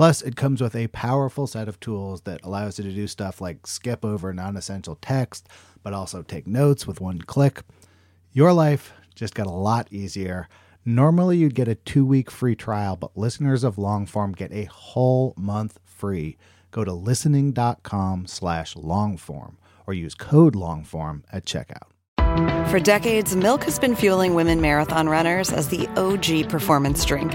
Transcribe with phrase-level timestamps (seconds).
[0.00, 3.38] Plus, it comes with a powerful set of tools that allows you to do stuff
[3.38, 5.46] like skip over non essential text,
[5.82, 7.60] but also take notes with one click.
[8.32, 10.48] Your life just got a lot easier.
[10.86, 15.34] Normally, you'd get a two week free trial, but listeners of Longform get a whole
[15.36, 16.38] month free.
[16.70, 21.90] Go to listening.com slash longform or use code longform at checkout.
[22.70, 27.34] For decades, Milk has been fueling women marathon runners as the OG performance drink.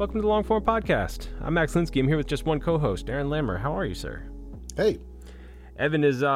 [0.00, 1.26] welcome to the Longform Podcast.
[1.42, 2.00] I'm Max Linsky.
[2.00, 3.60] I'm here with just one co-host, Aaron Lammer.
[3.60, 4.22] How are you, sir?
[4.74, 4.98] Hey,
[5.78, 6.26] Evan is uh,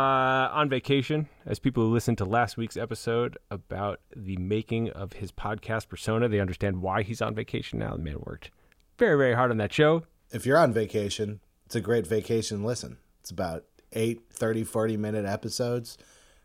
[0.52, 1.30] on vacation.
[1.46, 6.28] As people who listened to last week's episode about the making of his podcast persona,
[6.28, 7.96] they understand why he's on vacation now.
[7.96, 8.50] The man worked
[8.98, 10.02] very, very hard on that show.
[10.30, 12.98] if you're on vacation, it's a great vacation listen.
[13.20, 15.96] It's about 8, 30, 40 minute episodes.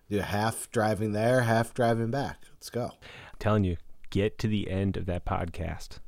[0.09, 2.45] Do half driving there, half driving back.
[2.53, 2.91] Let's go.
[2.93, 3.75] I'm telling you,
[4.09, 5.99] get to the end of that podcast.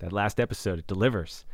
[0.00, 1.44] That last episode, it delivers.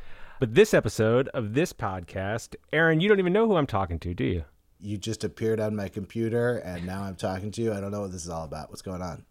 [0.41, 4.15] But this episode of this podcast, Aaron, you don't even know who I'm talking to,
[4.15, 4.45] do you?
[4.81, 7.73] You just appeared on my computer and now I'm talking to you.
[7.73, 8.69] I don't know what this is all about.
[8.71, 9.25] What's going on?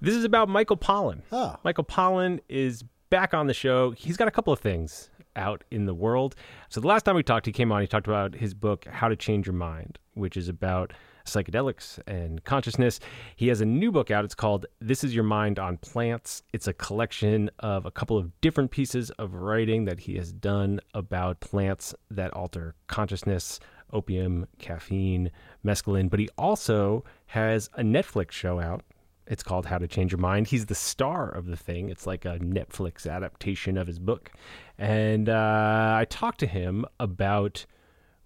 [0.00, 1.20] This is about Michael Pollan.
[1.30, 1.56] Oh.
[1.64, 3.90] Michael Pollan is back on the show.
[3.90, 6.34] He's got a couple of things out in the world.
[6.70, 9.08] So the last time we talked, he came on, he talked about his book, How
[9.08, 10.94] to Change Your Mind, which is about
[11.28, 13.00] psychedelics and consciousness.
[13.36, 14.24] He has a new book out.
[14.24, 16.42] It's called This Is Your Mind on Plants.
[16.52, 20.80] It's a collection of a couple of different pieces of writing that he has done
[20.94, 23.60] about plants that alter consciousness,
[23.92, 25.30] opium, caffeine,
[25.64, 26.10] mescaline.
[26.10, 28.82] But he also has a Netflix show out
[29.28, 30.46] it's called How to Change Your Mind.
[30.46, 31.90] He's the star of the thing.
[31.90, 34.32] It's like a Netflix adaptation of his book.
[34.78, 37.66] And uh, I talked to him about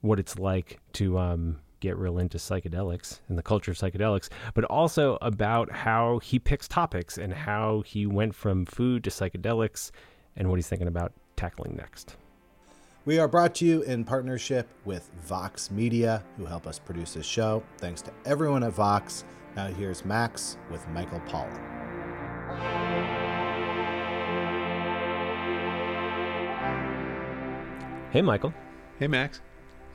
[0.00, 4.64] what it's like to um, get real into psychedelics and the culture of psychedelics, but
[4.64, 9.90] also about how he picks topics and how he went from food to psychedelics
[10.36, 12.16] and what he's thinking about tackling next.
[13.04, 17.26] We are brought to you in partnership with Vox Media, who help us produce this
[17.26, 17.62] show.
[17.78, 19.24] Thanks to everyone at Vox.
[19.56, 21.60] Now here's Max with Michael Pollan.
[28.12, 28.54] Hey, Michael.
[28.98, 29.40] Hey, Max.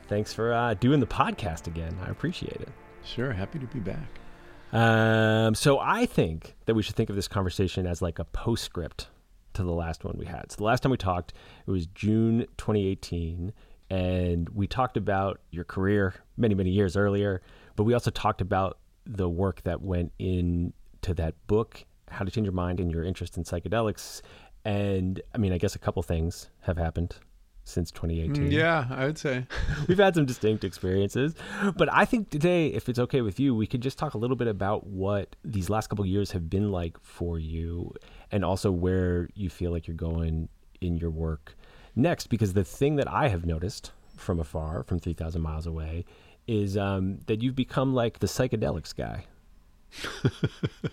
[0.07, 1.97] Thanks for uh, doing the podcast again.
[2.05, 2.69] I appreciate it.
[3.03, 4.07] Sure, happy to be back.
[4.71, 9.07] Um, so I think that we should think of this conversation as like a postscript
[9.53, 10.51] to the last one we had.
[10.51, 11.33] So the last time we talked,
[11.65, 13.51] it was June 2018,
[13.89, 17.41] and we talked about your career many, many years earlier,
[17.75, 22.45] but we also talked about the work that went into that book, How to Change
[22.45, 24.21] Your Mind and your interest in psychedelics.
[24.63, 27.17] And I mean, I guess a couple things have happened
[27.67, 28.45] since 2018.
[28.47, 29.45] Mm, Yeah, I would say.
[29.87, 31.35] We've had some distinct experiences,
[31.75, 34.37] but I think today, if it's okay with you, we could just talk a little
[34.37, 37.93] bit about what these last couple of years have been like for you,
[38.31, 40.47] and also where you feel like you're going
[40.79, 41.55] in your work
[41.95, 42.27] next.
[42.27, 46.05] Because the thing that I have noticed from afar, from 3,000 miles away,
[46.47, 49.25] is um, that you've become like the psychedelics guy.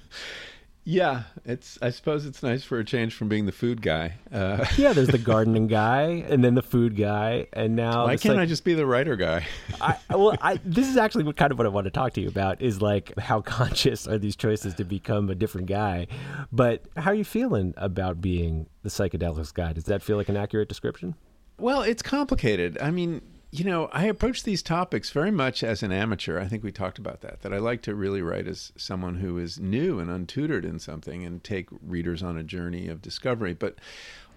[0.87, 1.79] Yeah, it's.
[1.81, 4.15] I suppose it's nice for a change from being the food guy.
[4.31, 8.35] Uh, Yeah, there's the gardening guy, and then the food guy, and now why can't
[8.35, 9.47] psych- I just be the writer guy?
[9.81, 12.21] I, well, I, this is actually what kind of what I want to talk to
[12.21, 16.07] you about is like how conscious are these choices to become a different guy.
[16.53, 19.73] But how are you feeling about being the psychedelics guy?
[19.73, 21.15] Does that feel like an accurate description?
[21.59, 22.77] Well, it's complicated.
[22.83, 23.23] I mean,
[23.55, 26.41] you know, I approach these topics very much as an amateur.
[26.41, 27.43] I think we talked about that.
[27.43, 31.25] That I like to really write as someone who is new and untutored in something
[31.25, 33.55] and take readers on a journey of discovery.
[33.55, 33.77] But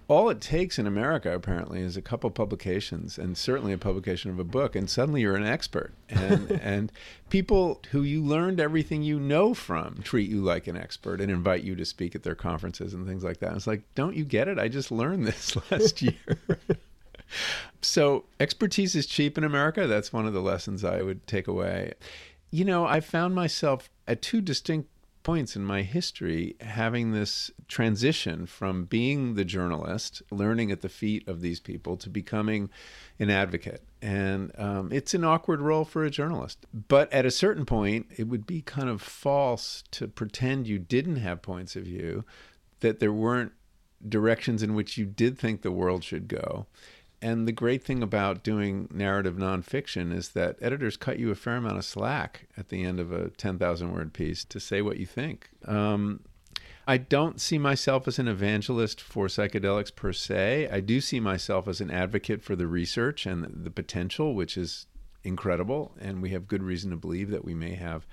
[0.07, 4.37] all it takes in America apparently is a couple publications and certainly a publication of
[4.37, 6.91] a book and suddenly you're an expert and and
[7.29, 11.63] people who you learned everything you know from treat you like an expert and invite
[11.63, 13.55] you to speak at their conferences and things like that.
[13.55, 14.59] It's like, don't you get it?
[14.59, 16.13] I just learned this last year.
[17.81, 19.87] so expertise is cheap in America.
[19.87, 21.93] That's one of the lessons I would take away.
[22.49, 24.89] You know, I found myself at two distinct
[25.27, 31.27] points in my history having this transition from being the journalist, learning at the feet
[31.27, 32.69] of these people, to becoming
[33.19, 33.83] an advocate.
[34.01, 36.65] And um, it's an awkward role for a journalist.
[36.87, 41.17] But at a certain point, it would be kind of false to pretend you didn't
[41.17, 42.23] have points of view,
[42.79, 43.51] that there weren't
[44.07, 46.67] directions in which you did think the world should go.
[47.21, 51.55] And the great thing about doing narrative nonfiction is that editors cut you a fair
[51.55, 55.07] amount of slack at the end of a 10,000 word piece to say what you
[55.07, 55.49] think.
[55.65, 56.21] Um,
[56.87, 60.69] I don't see myself as an evangelist for psychedelics per se.
[60.71, 64.85] I do see myself as an advocate for the research and the potential, which is
[65.23, 65.93] incredible.
[65.99, 68.05] And we have good reason to believe that we may have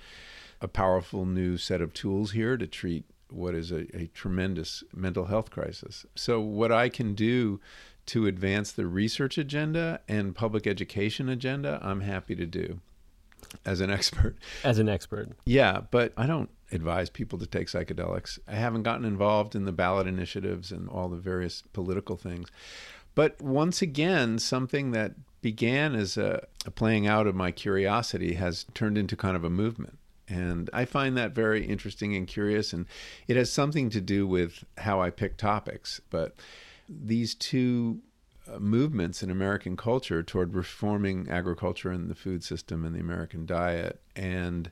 [0.60, 5.26] a powerful new set of tools here to treat what is a, a tremendous mental
[5.26, 6.06] health crisis.
[6.14, 7.60] So, what I can do
[8.06, 12.80] to advance the research agenda and public education agenda, I'm happy to do
[13.64, 14.36] as an expert.
[14.62, 15.30] As an expert.
[15.44, 18.38] Yeah, but I don't advise people to take psychedelics.
[18.48, 22.48] I haven't gotten involved in the ballot initiatives and all the various political things.
[23.14, 28.66] But once again, something that began as a, a playing out of my curiosity has
[28.74, 29.98] turned into kind of a movement.
[30.26, 32.72] And I find that very interesting and curious.
[32.72, 32.86] And
[33.28, 36.00] it has something to do with how I pick topics.
[36.10, 36.34] But
[36.88, 38.00] these two
[38.46, 43.46] uh, movements in American culture toward reforming agriculture and the food system and the American
[43.46, 44.70] diet and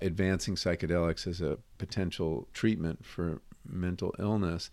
[0.00, 4.70] advancing psychedelics as a potential treatment for mental illness.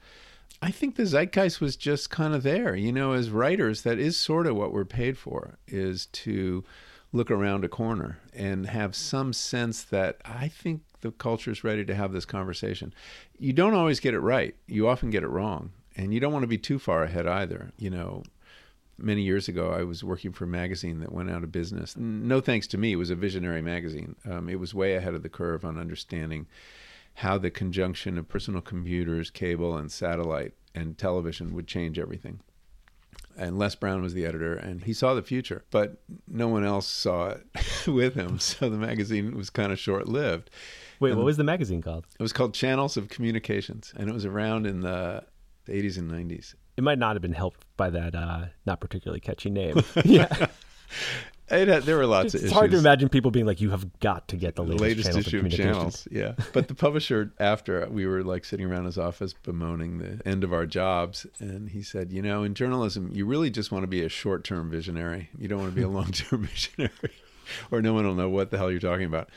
[0.62, 2.76] I think the zeitgeist was just kind of there.
[2.76, 6.64] You know, as writers, that is sort of what we're paid for, is to
[7.12, 11.86] look around a corner and have some sense that I think the culture is ready
[11.86, 12.94] to have this conversation.
[13.38, 14.56] You don't always get it right.
[14.68, 17.72] You often get it wrong and you don't want to be too far ahead either.
[17.78, 18.24] You know,
[18.98, 21.96] many years ago, I was working for a magazine that went out of business.
[21.98, 24.16] No thanks to me, it was a visionary magazine.
[24.30, 26.48] Um, it was way ahead of the curve on understanding
[27.16, 32.40] how the conjunction of personal computers, cable, and satellite and television would change everything.
[33.36, 35.98] And Les Brown was the editor, and he saw the future, but
[36.28, 37.48] no one else saw it
[37.88, 38.40] with him.
[38.40, 40.50] So the magazine was kind of short lived.
[41.00, 42.06] Wait, and what was the magazine called?
[42.18, 45.24] It was called Channels of Communications, and it was around in the
[45.66, 46.56] the 80s and 90s.
[46.78, 49.82] It might not have been helped by that uh, not particularly catchy name.
[50.06, 50.48] yeah.
[51.50, 52.52] Had, there were lots it's of issues.
[52.52, 55.06] It's hard to imagine people being like, "You have got to get the latest, latest
[55.06, 58.98] channels issue of, channels." Yeah, but the publisher, after we were like sitting around his
[58.98, 63.26] office bemoaning the end of our jobs, and he said, "You know, in journalism, you
[63.26, 65.30] really just want to be a short-term visionary.
[65.38, 67.14] You don't want to be a long-term visionary,
[67.72, 69.30] or no one will know what the hell you're talking about."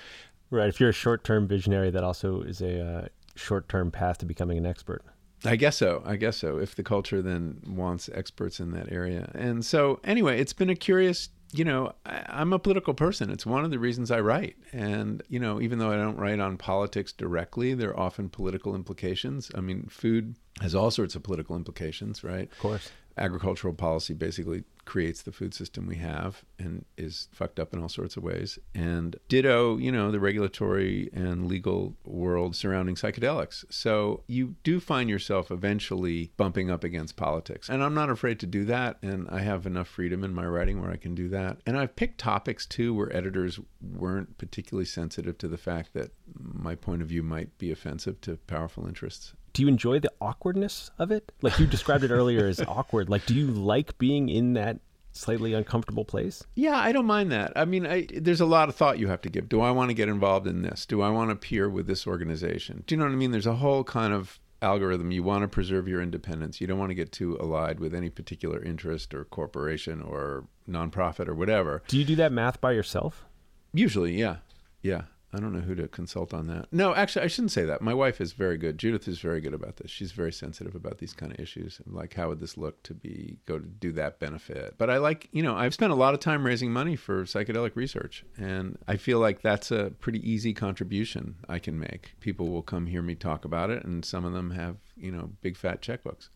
[0.48, 0.68] Right.
[0.68, 4.64] If you're a short-term visionary, that also is a uh, short-term path to becoming an
[4.64, 5.02] expert.
[5.46, 6.02] I guess so.
[6.04, 6.58] I guess so.
[6.58, 9.30] If the culture then wants experts in that area.
[9.34, 13.30] And so, anyway, it's been a curious, you know, I, am a political person.
[13.30, 14.56] It's one of the reasons I write.
[14.72, 18.74] And, you know, even though I don't write on politics directly, there are often political
[18.74, 19.50] implications.
[19.54, 22.50] I mean, food has all sorts of political implications, right?
[22.50, 22.90] Of course.
[23.18, 27.88] Agricultural policy basically creates the food system we have and is fucked up in all
[27.88, 28.58] sorts of ways.
[28.74, 33.64] And ditto, you know, the regulatory and legal world surrounding psychedelics.
[33.68, 37.68] So you do find yourself eventually bumping up against politics.
[37.68, 38.96] And I'm not afraid to do that.
[39.02, 41.58] And I have enough freedom in my writing where I can do that.
[41.66, 46.76] And I've picked topics too where editors weren't particularly sensitive to the fact that my
[46.76, 51.10] point of view might be offensive to powerful interests do you enjoy the awkwardness of
[51.10, 51.32] it?
[51.40, 53.08] Like you described it earlier as awkward.
[53.08, 54.80] Like, do you like being in that
[55.12, 56.44] slightly uncomfortable place?
[56.56, 57.54] Yeah, I don't mind that.
[57.56, 59.48] I mean, I, there's a lot of thought you have to give.
[59.48, 60.84] Do I want to get involved in this?
[60.84, 62.84] Do I want to peer with this organization?
[62.86, 63.30] Do you know what I mean?
[63.30, 65.10] There's a whole kind of algorithm.
[65.10, 66.60] You want to preserve your independence.
[66.60, 71.28] You don't want to get too allied with any particular interest or corporation or nonprofit
[71.28, 71.82] or whatever.
[71.88, 73.24] Do you do that math by yourself?
[73.72, 74.36] Usually, yeah.
[74.82, 75.04] Yeah.
[75.32, 76.66] I don't know who to consult on that.
[76.72, 77.82] No, actually, I shouldn't say that.
[77.82, 78.78] My wife is very good.
[78.78, 79.90] Judith is very good about this.
[79.90, 81.80] She's very sensitive about these kind of issues.
[81.84, 84.76] Like, how would this look to be go to do that benefit?
[84.78, 87.74] But I like, you know, I've spent a lot of time raising money for psychedelic
[87.74, 92.14] research, and I feel like that's a pretty easy contribution I can make.
[92.20, 95.32] People will come hear me talk about it, and some of them have, you know,
[95.42, 96.28] big fat checkbooks.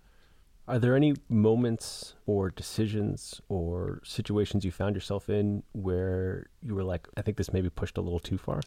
[0.71, 6.85] Are there any moments or decisions or situations you found yourself in where you were
[6.85, 8.61] like, I think this maybe pushed a little too far?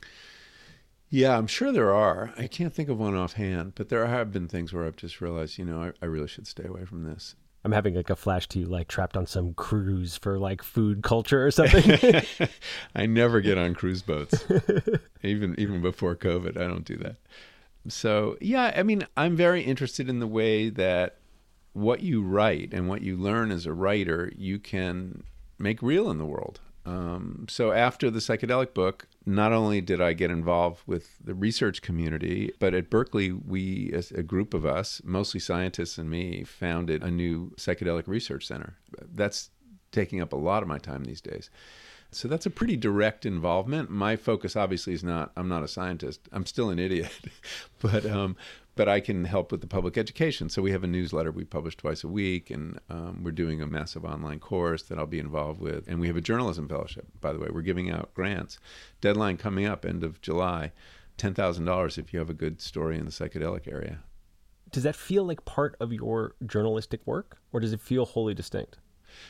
[1.09, 2.33] Yeah, I'm sure there are.
[2.37, 5.57] I can't think of one offhand, but there have been things where I've just realized,
[5.57, 7.35] you know, I, I really should stay away from this.
[7.63, 11.03] I'm having like a flash to you, like trapped on some cruise for like food
[11.03, 12.21] culture or something.
[12.95, 14.43] I never get on cruise boats,
[15.23, 16.57] even even before COVID.
[16.57, 17.15] I don't do that.
[17.87, 21.19] So yeah, I mean, I'm very interested in the way that
[21.73, 25.23] what you write and what you learn as a writer, you can
[25.59, 26.59] make real in the world.
[26.85, 31.81] Um, so after the psychedelic book, not only did I get involved with the research
[31.81, 37.09] community, but at Berkeley, we, a group of us, mostly scientists and me, founded a
[37.09, 38.75] new psychedelic research center.
[39.13, 39.49] That's
[39.91, 41.49] taking up a lot of my time these days.
[42.15, 43.89] So that's a pretty direct involvement.
[43.89, 46.21] My focus obviously is not I'm not a scientist.
[46.31, 47.11] I'm still an idiot.
[47.81, 48.35] but um,
[48.75, 50.49] but I can help with the public education.
[50.49, 53.67] So we have a newsletter we publish twice a week, and um, we're doing a
[53.67, 55.87] massive online course that I'll be involved with.
[55.87, 57.49] And we have a journalism fellowship, by the way.
[57.51, 58.57] We're giving out grants.
[58.99, 60.71] Deadline coming up, end of July.
[61.19, 63.99] $10,000 if you have a good story in the psychedelic area.
[64.71, 68.79] Does that feel like part of your journalistic work, or does it feel wholly distinct?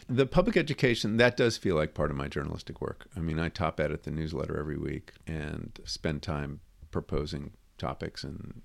[0.07, 3.07] The public education, that does feel like part of my journalistic work.
[3.15, 6.59] I mean, I top edit the newsletter every week and spend time
[6.91, 8.61] proposing topics and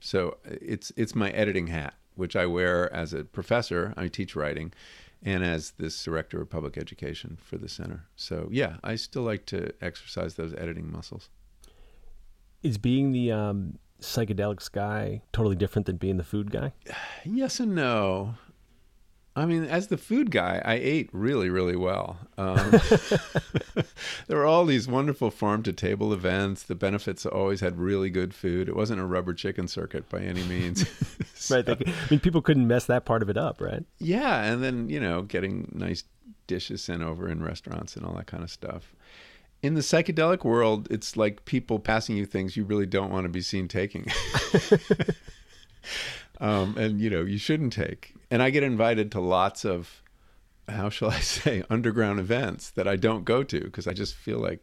[0.00, 3.94] so it's it's my editing hat, which I wear as a professor.
[3.96, 4.72] I teach writing,
[5.22, 8.06] and as this director of public education for the center.
[8.16, 11.28] So yeah, I still like to exercise those editing muscles.
[12.62, 16.72] Is being the um, psychedelics guy totally different than being the food guy?
[17.24, 18.34] Yes and no.
[19.38, 22.18] I mean, as the food guy, I ate really, really well.
[22.36, 22.56] Um,
[24.26, 26.64] there were all these wonderful farm to table events.
[26.64, 28.68] The benefits always had really good food.
[28.68, 30.88] It wasn't a rubber chicken circuit by any means.
[31.34, 31.64] so, right.
[31.64, 33.84] They, I mean, people couldn't mess that part of it up, right?
[34.00, 34.42] Yeah.
[34.42, 36.02] And then, you know, getting nice
[36.48, 38.92] dishes sent over in restaurants and all that kind of stuff.
[39.62, 43.28] In the psychedelic world, it's like people passing you things you really don't want to
[43.28, 44.06] be seen taking.
[46.40, 50.02] um, and, you know, you shouldn't take and I get invited to lots of
[50.68, 54.38] how shall I say underground events that I don't go to because I just feel
[54.38, 54.60] like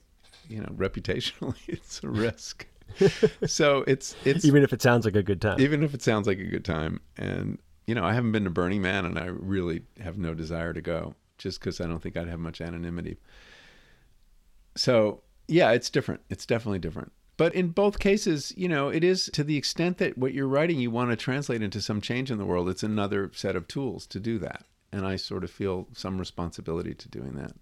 [0.47, 2.67] you know reputationally it's a risk.
[3.45, 5.59] so it's it's even if it sounds like a good time.
[5.59, 8.49] Even if it sounds like a good time, and you know I haven't been to
[8.49, 12.15] Burning Man, and I really have no desire to go just because I don't think
[12.15, 13.17] I'd have much anonymity.
[14.75, 16.21] So yeah, it's different.
[16.29, 17.11] It's definitely different.
[17.37, 20.79] But in both cases, you know, it is to the extent that what you're writing
[20.79, 24.07] you want to translate into some change in the world, it's another set of tools
[24.07, 24.65] to do that.
[24.91, 27.53] And I sort of feel some responsibility to doing that.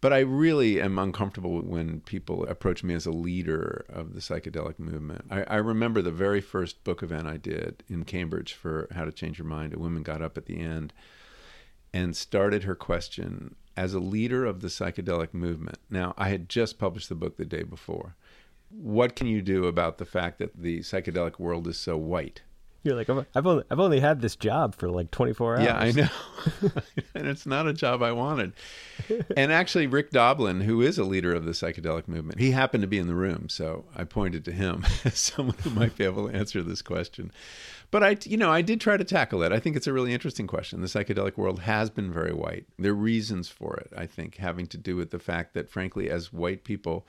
[0.00, 4.78] But I really am uncomfortable when people approach me as a leader of the psychedelic
[4.78, 5.24] movement.
[5.30, 9.12] I, I remember the very first book event I did in Cambridge for How to
[9.12, 9.72] Change Your Mind.
[9.72, 10.92] A woman got up at the end
[11.92, 15.78] and started her question as a leader of the psychedelic movement.
[15.88, 18.16] Now, I had just published the book the day before
[18.76, 22.42] what can you do about the fact that the psychedelic world is so white?
[22.84, 25.64] You're like, I've only, I've only had this job for like 24 hours.
[25.64, 26.08] Yeah, I know.
[27.14, 28.52] and it's not a job I wanted.
[29.38, 32.86] and actually, Rick Doblin, who is a leader of the psychedelic movement, he happened to
[32.86, 33.48] be in the room.
[33.48, 37.32] So I pointed to him as someone who might be able to answer this question.
[37.90, 39.52] But I, you know, I did try to tackle it.
[39.52, 40.82] I think it's a really interesting question.
[40.82, 42.66] The psychedelic world has been very white.
[42.78, 46.10] There are reasons for it, I think, having to do with the fact that, frankly,
[46.10, 47.06] as white people,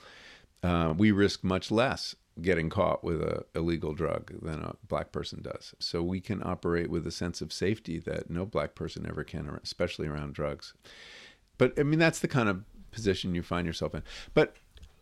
[0.66, 5.42] uh, we risk much less getting caught with a illegal drug than a black person
[5.42, 5.74] does.
[5.80, 9.60] So we can operate with a sense of safety that no black person ever can,
[9.64, 10.74] especially around drugs.
[11.58, 14.04] But I mean, that's the kind of position you find yourself in.
[14.34, 14.56] But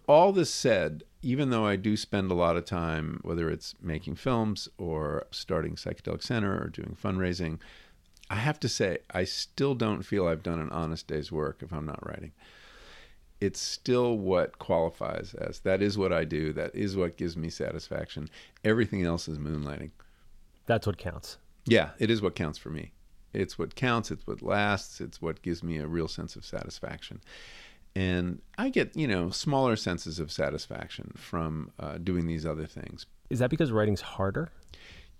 [0.07, 4.15] all this said, even though I do spend a lot of time, whether it's making
[4.15, 7.59] films or starting Psychedelic Center or doing fundraising,
[8.29, 11.71] I have to say, I still don't feel I've done an honest day's work if
[11.71, 12.33] I'm not writing
[13.43, 16.53] it's still what qualifies as that is what I do.
[16.53, 18.29] That is what gives me satisfaction.
[18.63, 19.91] Everything else is moonlighting.
[20.65, 21.37] That's what counts.
[21.65, 22.93] Yeah, it is what counts for me.
[23.33, 24.11] It's what counts.
[24.11, 25.01] It's what lasts.
[25.01, 27.19] It's what gives me a real sense of satisfaction.
[27.97, 33.05] And I get, you know, smaller senses of satisfaction from uh, doing these other things.
[33.29, 34.53] Is that because writing's harder?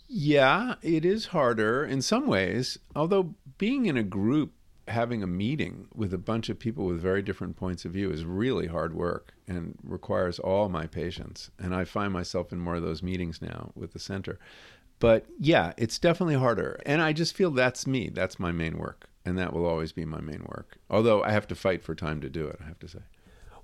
[0.08, 2.78] Yeah, it is harder in some ways.
[2.96, 4.54] Although being in a group
[4.88, 8.26] having a meeting with a bunch of people with very different points of view is
[8.26, 11.52] really hard work and requires all my patience.
[11.58, 14.40] And I find myself in more of those meetings now with the center.
[15.00, 16.82] But yeah, it's definitely harder.
[16.86, 18.10] And I just feel that's me.
[18.10, 19.10] That's my main work.
[19.26, 20.78] And that will always be my main work.
[20.90, 23.00] Although I have to fight for time to do it, I have to say.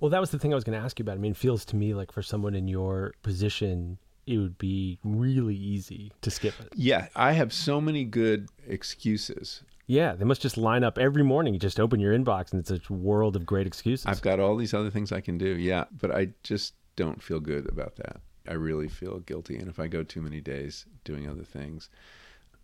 [0.00, 1.16] Well, that was the thing I was going to ask you about.
[1.16, 4.98] I mean, it feels to me like for someone in your position, it would be
[5.04, 6.68] really easy to skip it.
[6.74, 11.52] Yeah, I have so many good excuses yeah, they must just line up every morning.
[11.52, 14.06] You just open your inbox and it's a world of great excuses.
[14.06, 15.56] I've got all these other things I can do.
[15.56, 18.20] Yeah, but I just don't feel good about that.
[18.48, 19.56] I really feel guilty.
[19.56, 21.90] And if I go too many days doing other things,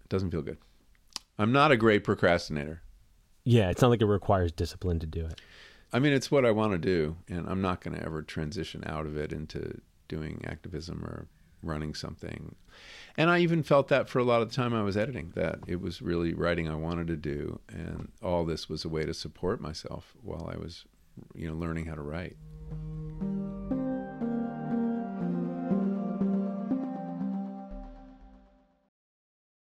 [0.04, 0.59] it doesn't feel good.
[1.37, 2.83] I'm not a great procrastinator.
[3.42, 5.40] Yeah, it's not like it requires discipline to do it.
[5.92, 8.85] I mean, it's what I want to do, and I'm not going to ever transition
[8.87, 11.26] out of it into doing activism or
[11.63, 12.55] running something.
[13.17, 15.61] And I even felt that for a lot of the time I was editing, that
[15.67, 19.15] it was really writing I wanted to do, and all this was a way to
[19.15, 20.85] support myself while I was,
[21.35, 22.37] you know, learning how to write.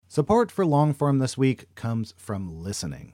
[0.07, 3.13] Support for Longform this week comes from listening.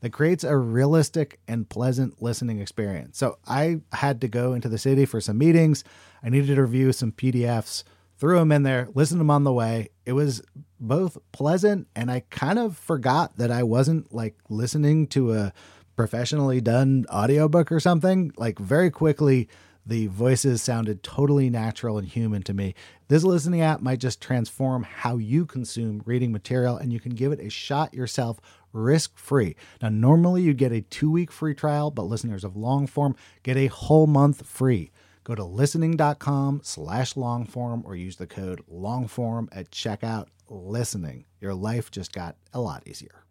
[0.00, 3.18] that creates a realistic and pleasant listening experience.
[3.18, 5.84] So I had to go into the city for some meetings.
[6.22, 7.84] I needed to review some PDFs,
[8.18, 9.88] threw them in there, listened to them on the way.
[10.04, 10.42] It was
[10.78, 15.52] both pleasant and I kind of forgot that I wasn't like listening to a
[15.96, 18.32] professionally done audiobook or something.
[18.36, 19.48] Like very quickly,
[19.86, 22.74] the voices sounded totally natural and human to me.
[23.08, 27.30] This listening app might just transform how you consume reading material, and you can give
[27.30, 28.40] it a shot yourself
[28.72, 29.56] risk free.
[29.80, 33.66] Now, normally you'd get a two week free trial, but listeners of Longform get a
[33.66, 34.90] whole month free.
[35.26, 40.26] Go to listening.com slash longform or use the code longform at checkout.
[40.48, 41.24] Listening.
[41.40, 43.24] Your life just got a lot easier.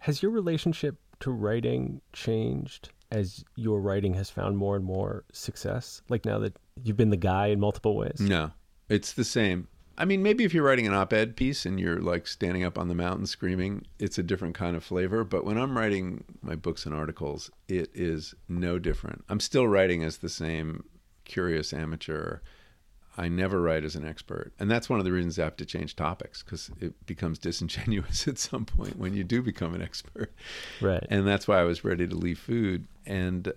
[0.00, 6.02] Has your relationship to writing changed as your writing has found more and more success?
[6.08, 8.20] Like now that you've been the guy in multiple ways?
[8.20, 8.52] No,
[8.88, 9.68] it's the same.
[10.00, 12.78] I mean, maybe if you're writing an op ed piece and you're like standing up
[12.78, 15.24] on the mountain screaming, it's a different kind of flavor.
[15.24, 19.24] But when I'm writing my books and articles, it is no different.
[19.28, 20.84] I'm still writing as the same
[21.24, 22.38] curious amateur
[23.18, 24.52] I never write as an expert.
[24.60, 28.28] And that's one of the reasons I have to change topics because it becomes disingenuous
[28.28, 30.32] at some point when you do become an expert.
[30.80, 31.04] Right.
[31.10, 32.86] And that's why I was ready to leave food.
[33.04, 33.52] And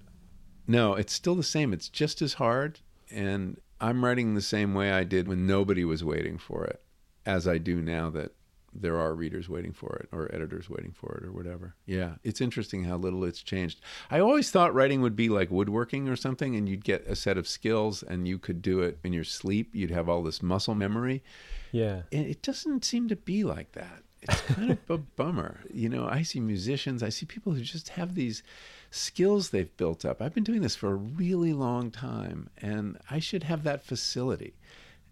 [0.67, 1.73] no, it's still the same.
[1.73, 2.79] It's just as hard.
[3.11, 6.81] And I'm writing the same way I did when nobody was waiting for it
[7.25, 8.31] as I do now that
[8.73, 11.75] there are readers waiting for it or editors waiting for it or whatever.
[11.85, 13.81] Yeah, it's interesting how little it's changed.
[14.09, 17.37] I always thought writing would be like woodworking or something and you'd get a set
[17.37, 19.75] of skills and you could do it in your sleep.
[19.75, 21.23] You'd have all this muscle memory.
[21.71, 22.03] Yeah.
[22.11, 24.03] And it doesn't seem to be like that.
[24.21, 25.61] It's kind of a bummer.
[25.73, 28.43] You know, I see musicians, I see people who just have these
[28.91, 30.21] skills they've built up.
[30.21, 34.53] I've been doing this for a really long time and I should have that facility.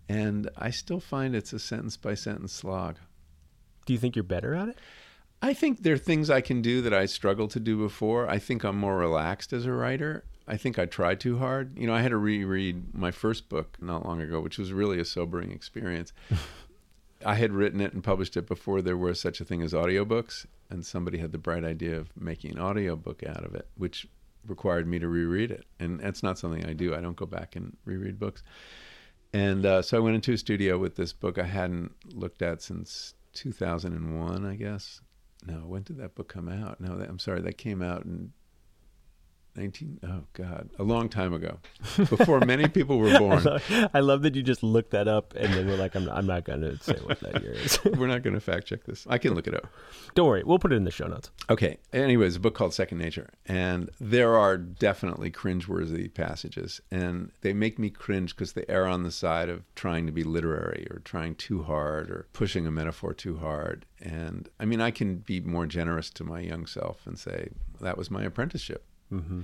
[0.07, 2.97] And I still find it's a sentence by sentence slog.
[3.89, 4.77] Do you think you're better at it?
[5.41, 8.29] I think there are things I can do that I struggled to do before.
[8.29, 10.25] I think I'm more relaxed as a writer.
[10.47, 11.75] I think I tried too hard.
[11.75, 14.99] You know, I had to reread my first book not long ago, which was really
[14.99, 16.13] a sobering experience.
[17.25, 20.45] I had written it and published it before there was such a thing as audiobooks,
[20.69, 24.07] and somebody had the bright idea of making an audiobook out of it, which
[24.45, 25.65] required me to reread it.
[25.79, 26.93] And that's not something I do.
[26.93, 28.43] I don't go back and reread books.
[29.33, 32.61] And uh, so I went into a studio with this book I hadn't looked at
[32.61, 35.01] since 2001, I guess.
[35.47, 36.81] No, when did that book come out?
[36.81, 38.33] No, that, I'm sorry, that came out in
[39.59, 41.59] 19 oh god a long time ago
[41.97, 43.39] before many people were born.
[43.39, 46.09] I, love, I love that you just looked that up and then we're like i'm,
[46.09, 47.77] I'm not going to say what that year is.
[47.97, 49.05] We're not going to fact check this.
[49.09, 49.67] I can look it up.
[50.15, 51.31] Don't worry we'll put it in the show notes.
[51.49, 57.51] Okay anyways a book called second nature and there are definitely cringeworthy passages and they
[57.51, 60.99] make me cringe because they err on the side of trying to be literary or
[60.99, 65.41] trying too hard or pushing a metaphor too hard and i mean i can be
[65.41, 67.49] more generous to my young self and say
[67.81, 69.41] that was my apprenticeship mm-hmm.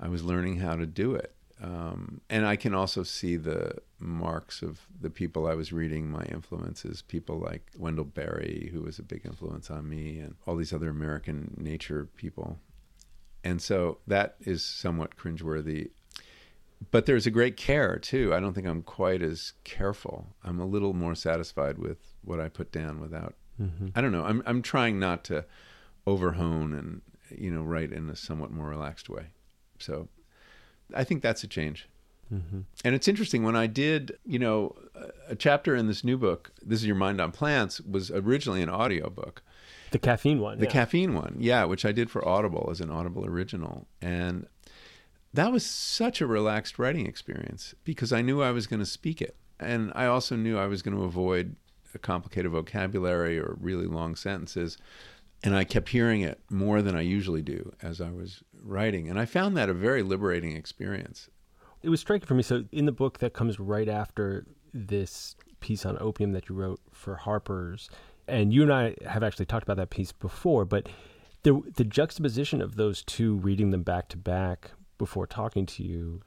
[0.00, 1.34] I was learning how to do it.
[1.60, 6.22] Um, and I can also see the marks of the people I was reading, my
[6.22, 10.72] influences, people like Wendell Berry, who was a big influence on me, and all these
[10.72, 12.60] other American nature people.
[13.42, 15.90] And so that is somewhat cringeworthy.
[16.92, 18.32] But there's a great care too.
[18.32, 20.28] I don't think I'm quite as careful.
[20.44, 23.34] I'm a little more satisfied with what I put down without.
[23.60, 23.88] Mm-hmm.
[23.96, 24.24] I don't know.
[24.24, 25.44] I'm I'm trying not to
[26.06, 27.02] overhone and
[27.36, 29.26] you know write in a somewhat more relaxed way.
[29.78, 30.08] So
[30.94, 31.88] I think that's a change.
[32.32, 32.60] Mm-hmm.
[32.84, 34.74] And it's interesting when I did, you know,
[35.28, 38.68] a chapter in this new book, This is Your Mind on Plants, was originally an
[38.68, 39.42] audio book.
[39.92, 40.58] The caffeine one.
[40.58, 40.72] The yeah.
[40.72, 43.86] caffeine one, yeah, which I did for Audible as an Audible original.
[44.02, 44.46] And
[45.32, 49.22] that was such a relaxed writing experience because I knew I was going to speak
[49.22, 49.36] it.
[49.58, 51.56] And I also knew I was going to avoid
[51.94, 54.76] a complicated vocabulary or really long sentences.
[55.44, 59.08] And I kept hearing it more than I usually do as I was writing.
[59.08, 61.30] And I found that a very liberating experience.
[61.82, 62.42] It was striking for me.
[62.42, 66.80] So, in the book that comes right after this piece on opium that you wrote
[66.92, 67.88] for Harper's,
[68.26, 70.88] and you and I have actually talked about that piece before, but
[71.44, 76.20] the, the juxtaposition of those two, reading them back to back before talking to you,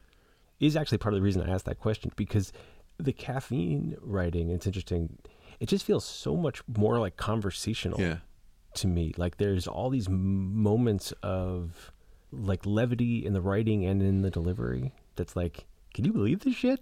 [0.60, 2.54] is actually part of the reason I asked that question because
[2.97, 5.17] the caffeine writing, it's interesting,
[5.60, 8.17] it just feels so much more like conversational Yeah.
[8.75, 9.13] To me.
[9.17, 11.91] Like there's all these moments of
[12.31, 16.55] like levity in the writing and in the delivery that's like, can you believe this
[16.55, 16.79] shit?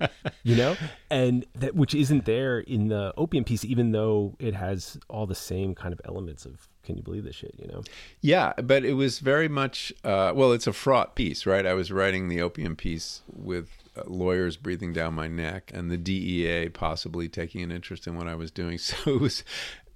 [0.44, 0.76] you know?
[1.10, 5.34] And that which isn't there in the opium piece, even though it has all the
[5.34, 7.82] same kind of elements of can you believe this shit, you know?
[8.20, 11.66] Yeah, but it was very much, uh, well, it's a fraught piece, right?
[11.66, 15.96] I was writing the opium piece with uh, lawyers breathing down my neck and the
[15.96, 18.78] DEA possibly taking an interest in what I was doing.
[18.86, 19.42] So it was,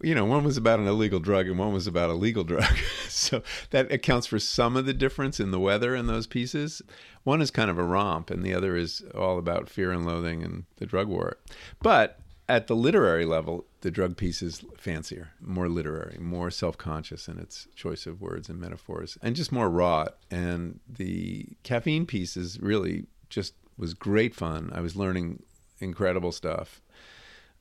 [0.03, 2.77] you know, one was about an illegal drug and one was about a legal drug.
[3.09, 6.83] so that accounts for some of the difference in the weather in those pieces.
[7.25, 10.43] One is kind of a romp and the other is all about fear and loathing
[10.43, 11.39] and the drug war.
[11.83, 17.29] But at the literary level, the drug piece is fancier, more literary, more self conscious
[17.29, 20.07] in its choice of words and metaphors, and just more raw.
[20.33, 24.73] And the caffeine piece is really just was great fun.
[24.75, 25.45] I was learning
[25.79, 26.83] incredible stuff.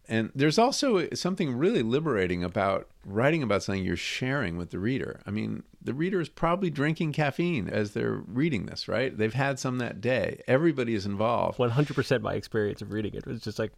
[0.09, 5.21] And there's also something really liberating about writing about something you're sharing with the reader.
[5.27, 9.15] I mean, the reader is probably drinking caffeine as they're reading this, right?
[9.15, 10.41] They've had some that day.
[10.47, 11.59] Everybody is involved.
[11.59, 13.71] 100% my experience of reading it was just like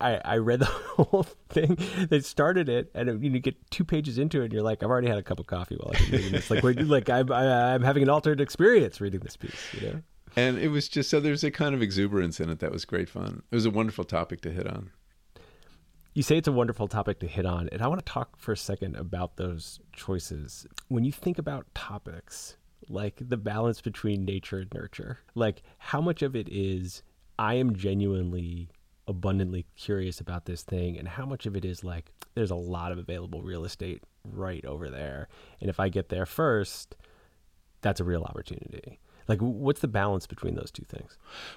[0.00, 1.78] I, I read the whole thing
[2.10, 4.90] they started it and you, you get two pages into it and you're like i've
[4.90, 7.30] already had a cup of coffee while i've been reading this like, we're, like I'm,
[7.32, 10.02] I, I'm having an altered experience reading this piece you know
[10.36, 13.08] And it was just so there's a kind of exuberance in it that was great
[13.08, 13.42] fun.
[13.50, 14.90] It was a wonderful topic to hit on.
[16.18, 18.50] You say it's a wonderful topic to hit on and i want to talk for
[18.50, 20.66] a second about those choices.
[20.88, 22.56] When you think about topics
[22.88, 27.04] like the balance between nature and nurture like how much of it is
[27.38, 28.68] i am genuinely
[29.06, 32.90] abundantly curious about this thing and how much of it is like there's a lot
[32.90, 35.28] of available real estate right over there
[35.60, 36.96] and if i get there first
[37.80, 38.98] that's a real opportunity
[39.28, 41.16] like what's the balance between those two things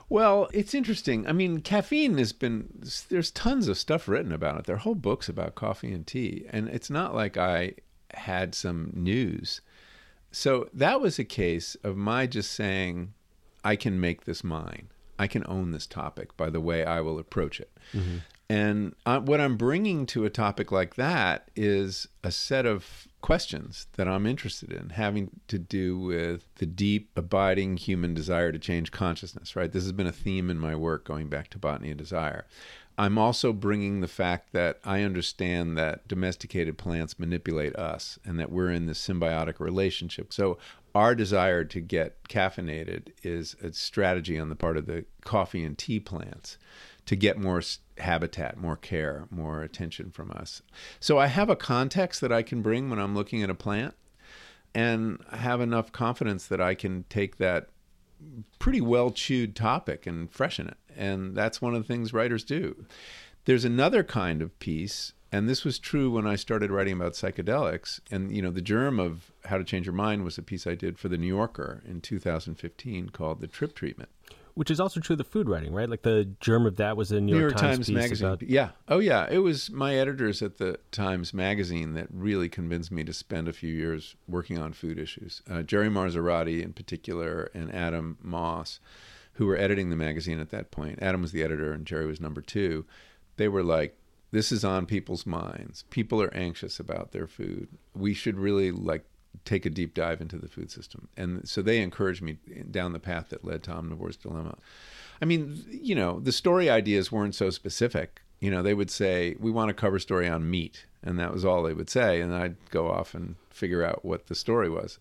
[0.09, 1.25] Well, it's interesting.
[1.25, 4.65] I mean, caffeine has been there's tons of stuff written about it.
[4.65, 7.75] There are whole books about coffee and tea, and it's not like I
[8.13, 9.61] had some news.
[10.31, 13.13] So that was a case of my just saying,
[13.63, 14.89] I can make this mine.
[15.19, 17.71] I can own this topic by the way I will approach it.
[18.49, 23.87] And uh, what I'm bringing to a topic like that is a set of questions
[23.93, 28.91] that I'm interested in, having to do with the deep, abiding human desire to change
[28.91, 29.71] consciousness, right?
[29.71, 32.45] This has been a theme in my work going back to Botany of Desire.
[32.97, 38.51] I'm also bringing the fact that I understand that domesticated plants manipulate us and that
[38.51, 40.33] we're in this symbiotic relationship.
[40.33, 40.57] So,
[40.93, 45.77] our desire to get caffeinated is a strategy on the part of the coffee and
[45.77, 46.57] tea plants
[47.11, 47.61] to get more
[47.97, 50.61] habitat, more care, more attention from us.
[51.01, 53.95] So I have a context that I can bring when I'm looking at a plant
[54.73, 57.67] and have enough confidence that I can take that
[58.59, 60.77] pretty well chewed topic and freshen it.
[60.95, 62.85] And that's one of the things writers do.
[63.43, 67.99] There's another kind of piece and this was true when I started writing about psychedelics.
[68.09, 70.75] And you know, the germ of How to Change Your Mind was a piece I
[70.75, 74.09] did for the New Yorker in 2015 called "The Trip Treatment."
[74.55, 75.89] Which is also true of the food writing, right?
[75.89, 78.27] Like the germ of that was a New, New York, York Times, Times, piece Magazine.
[78.27, 78.69] about Yeah.
[78.87, 79.27] Oh, yeah.
[79.29, 83.53] It was my editors at the Times Magazine that really convinced me to spend a
[83.53, 85.41] few years working on food issues.
[85.49, 88.79] Uh, Jerry Marzorati, in particular, and Adam Moss,
[89.33, 90.99] who were editing the magazine at that point.
[91.01, 92.85] Adam was the editor, and Jerry was number two.
[93.37, 93.97] They were like,
[94.31, 95.85] "This is on people's minds.
[95.89, 97.69] People are anxious about their food.
[97.95, 99.05] We should really like."
[99.45, 102.37] Take a deep dive into the food system and so they encouraged me
[102.69, 104.55] down the path that led to omnivore's dilemma
[105.21, 108.21] I mean, you know, the story ideas weren't so specific.
[108.39, 110.85] You know, they would say, we want a cover story on meat.
[111.03, 112.21] And that was all they would say.
[112.21, 114.97] And I'd go off and figure out what the story was.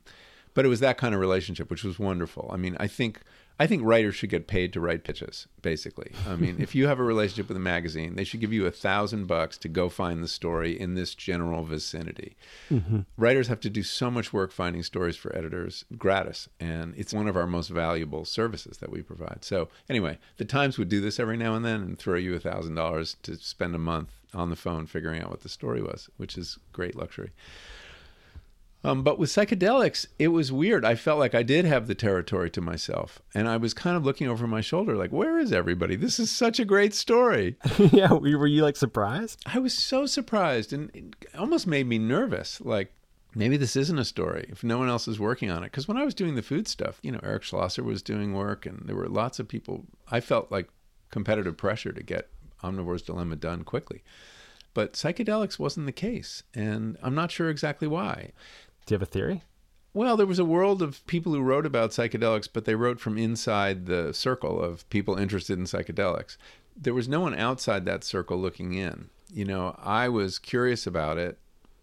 [0.52, 2.50] But it was that kind of relationship, which was wonderful.
[2.52, 3.20] I mean, I think.
[3.60, 6.12] I think writers should get paid to write pitches, basically.
[6.26, 8.70] I mean, if you have a relationship with a magazine, they should give you a
[8.70, 12.36] thousand bucks to go find the story in this general vicinity.
[12.70, 13.00] Mm-hmm.
[13.18, 17.28] Writers have to do so much work finding stories for editors gratis, and it's one
[17.28, 19.44] of our most valuable services that we provide.
[19.44, 22.40] So, anyway, the Times would do this every now and then and throw you a
[22.40, 26.08] thousand dollars to spend a month on the phone figuring out what the story was,
[26.16, 27.32] which is great luxury.
[28.82, 30.84] Um, but with psychedelics, it was weird.
[30.84, 33.20] I felt like I did have the territory to myself.
[33.34, 35.96] And I was kind of looking over my shoulder, like, where is everybody?
[35.96, 37.56] This is such a great story.
[37.78, 38.12] yeah.
[38.12, 39.42] Were you like surprised?
[39.44, 42.60] I was so surprised and it almost made me nervous.
[42.62, 42.92] Like,
[43.34, 45.66] maybe this isn't a story if no one else is working on it.
[45.66, 48.64] Because when I was doing the food stuff, you know, Eric Schlosser was doing work
[48.64, 49.84] and there were lots of people.
[50.10, 50.68] I felt like
[51.10, 52.30] competitive pressure to get
[52.62, 54.02] Omnivore's Dilemma done quickly.
[54.72, 56.44] But psychedelics wasn't the case.
[56.54, 58.32] And I'm not sure exactly why.
[58.86, 59.42] Do you have a theory?
[59.92, 63.18] Well, there was a world of people who wrote about psychedelics, but they wrote from
[63.18, 66.36] inside the circle of people interested in psychedelics.
[66.76, 69.10] There was no one outside that circle looking in.
[69.32, 71.38] You know, I was curious about it,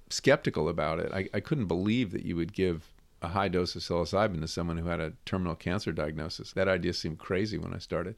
[0.10, 1.12] skeptical about it.
[1.14, 4.78] I, I couldn't believe that you would give a high dose of psilocybin to someone
[4.78, 6.54] who had a terminal cancer diagnosis.
[6.54, 8.16] That idea seemed crazy when I started.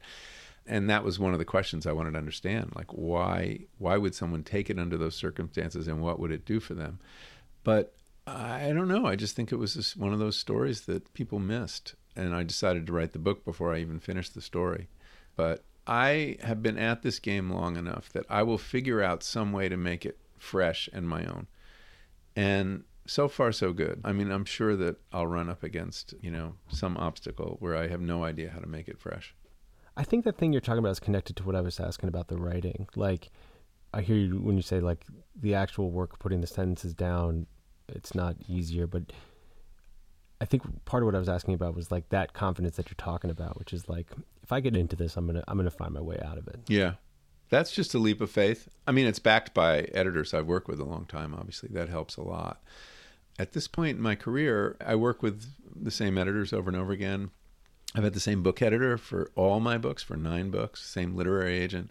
[0.66, 2.72] And that was one of the questions I wanted to understand.
[2.76, 6.60] Like why why would someone take it under those circumstances and what would it do
[6.60, 7.00] for them?
[7.64, 7.94] But
[8.26, 9.06] I don't know.
[9.06, 11.94] I just think it was just one of those stories that people missed.
[12.16, 14.88] And I decided to write the book before I even finished the story.
[15.36, 19.52] But I have been at this game long enough that I will figure out some
[19.52, 21.46] way to make it fresh and my own.
[22.36, 24.00] And so far, so good.
[24.04, 27.88] I mean, I'm sure that I'll run up against, you know, some obstacle where I
[27.88, 29.34] have no idea how to make it fresh.
[29.96, 32.28] I think the thing you're talking about is connected to what I was asking about
[32.28, 32.88] the writing.
[32.94, 33.30] Like,
[33.92, 35.04] I hear you when you say, like,
[35.34, 37.46] the actual work, putting the sentences down,
[37.94, 39.04] it's not easier, but
[40.40, 42.94] I think part of what I was asking about was like that confidence that you're
[42.96, 44.06] talking about, which is like
[44.42, 46.60] if I get into this, I'm gonna I'm gonna find my way out of it.
[46.66, 46.94] Yeah,
[47.50, 48.68] that's just a leap of faith.
[48.86, 51.34] I mean, it's backed by editors I've worked with a long time.
[51.34, 52.62] Obviously, that helps a lot.
[53.38, 56.92] At this point in my career, I work with the same editors over and over
[56.92, 57.30] again.
[57.94, 61.58] I've had the same book editor for all my books, for nine books, same literary
[61.58, 61.90] agent.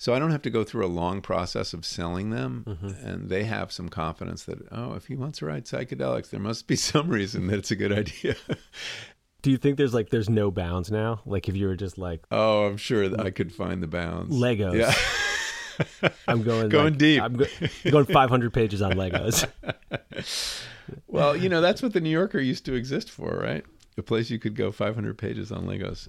[0.00, 2.64] So I don't have to go through a long process of selling them.
[2.66, 3.06] Mm-hmm.
[3.06, 6.68] And they have some confidence that, oh, if he wants to write psychedelics, there must
[6.68, 8.36] be some reason that it's a good idea.
[9.42, 11.20] Do you think there's like there's no bounds now?
[11.24, 14.34] Like if you were just like Oh, I'm sure that I could find the bounds.
[14.34, 14.78] Legos.
[14.78, 16.10] Yeah.
[16.28, 17.22] I'm going going like, deep.
[17.22, 17.46] I'm go-
[17.88, 19.48] going 500 pages on Legos.
[21.06, 23.64] well, you know, that's what the New Yorker used to exist for, right?
[23.96, 26.08] A place you could go 500 pages on Legos.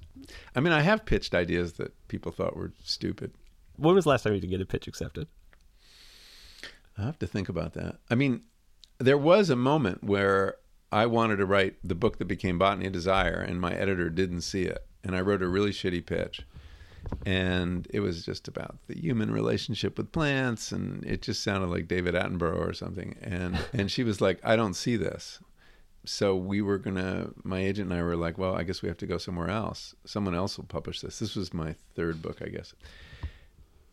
[0.55, 3.31] I mean, I have pitched ideas that people thought were stupid.
[3.79, 5.27] When was the last time you did get a pitch accepted?
[6.97, 7.97] I have to think about that.
[8.09, 8.43] I mean,
[8.97, 10.57] there was a moment where
[10.91, 14.41] I wanted to write the book that became Botany of Desire, and my editor didn't
[14.41, 14.85] see it.
[15.03, 16.41] And I wrote a really shitty pitch.
[17.25, 21.87] And it was just about the human relationship with plants, and it just sounded like
[21.87, 23.15] David Attenborough or something.
[23.21, 25.39] And and she was like, "I don't see this."
[26.05, 27.29] So we were gonna.
[27.43, 29.95] My agent and I were like, "Well, I guess we have to go somewhere else.
[30.05, 32.73] Someone else will publish this." This was my third book, I guess.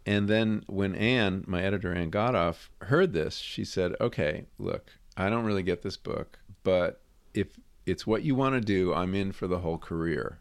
[0.07, 5.29] And then when Ann, my editor Ann Godoff, heard this, she said, "Okay, look, I
[5.29, 7.03] don't really get this book, but
[7.35, 10.39] if it's what you want to do, I'm in for the whole career."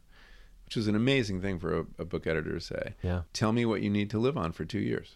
[0.66, 2.96] Which is an amazing thing for a, a book editor to say.
[3.04, 3.22] Yeah.
[3.34, 5.16] Tell me what you need to live on for two years,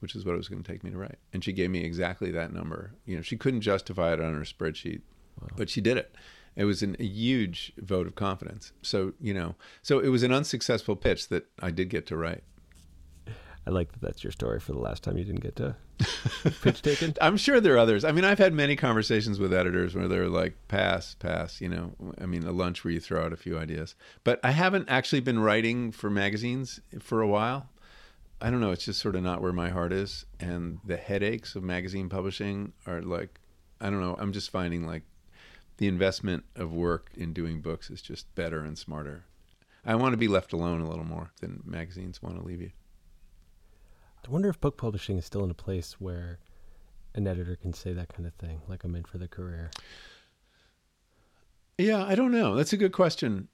[0.00, 1.18] which is what it was going to take me to write.
[1.32, 2.92] And she gave me exactly that number.
[3.06, 5.00] You know, she couldn't justify it on her spreadsheet,
[5.40, 5.48] wow.
[5.56, 6.14] but she did it.
[6.54, 8.72] It was an, a huge vote of confidence.
[8.82, 12.42] So, you know, so it was an unsuccessful pitch that I did get to write.
[13.66, 15.76] I like that that's your story for the last time you didn't get to
[16.62, 17.14] pitch taken.
[17.20, 18.04] I'm sure there are others.
[18.04, 21.92] I mean, I've had many conversations with editors where they're like, pass, pass, you know,
[22.20, 23.94] I mean, a lunch where you throw out a few ideas.
[24.24, 27.68] But I haven't actually been writing for magazines for a while.
[28.40, 28.70] I don't know.
[28.70, 30.24] It's just sort of not where my heart is.
[30.38, 33.38] And the headaches of magazine publishing are like,
[33.80, 34.16] I don't know.
[34.18, 35.02] I'm just finding like
[35.76, 39.24] the investment of work in doing books is just better and smarter.
[39.84, 42.70] I want to be left alone a little more than magazines want to leave you.
[44.26, 46.38] I wonder if book publishing is still in a place where
[47.14, 49.70] an editor can say that kind of thing, like I'm in for the career.
[51.78, 52.54] Yeah, I don't know.
[52.54, 53.48] That's a good question.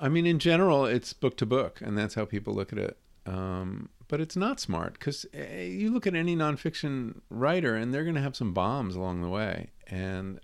[0.00, 2.98] I mean, in general, it's book to book, and that's how people look at it.
[3.26, 8.04] Um, but it's not smart because eh, you look at any nonfiction writer, and they're
[8.04, 9.70] going to have some bombs along the way.
[9.86, 10.40] And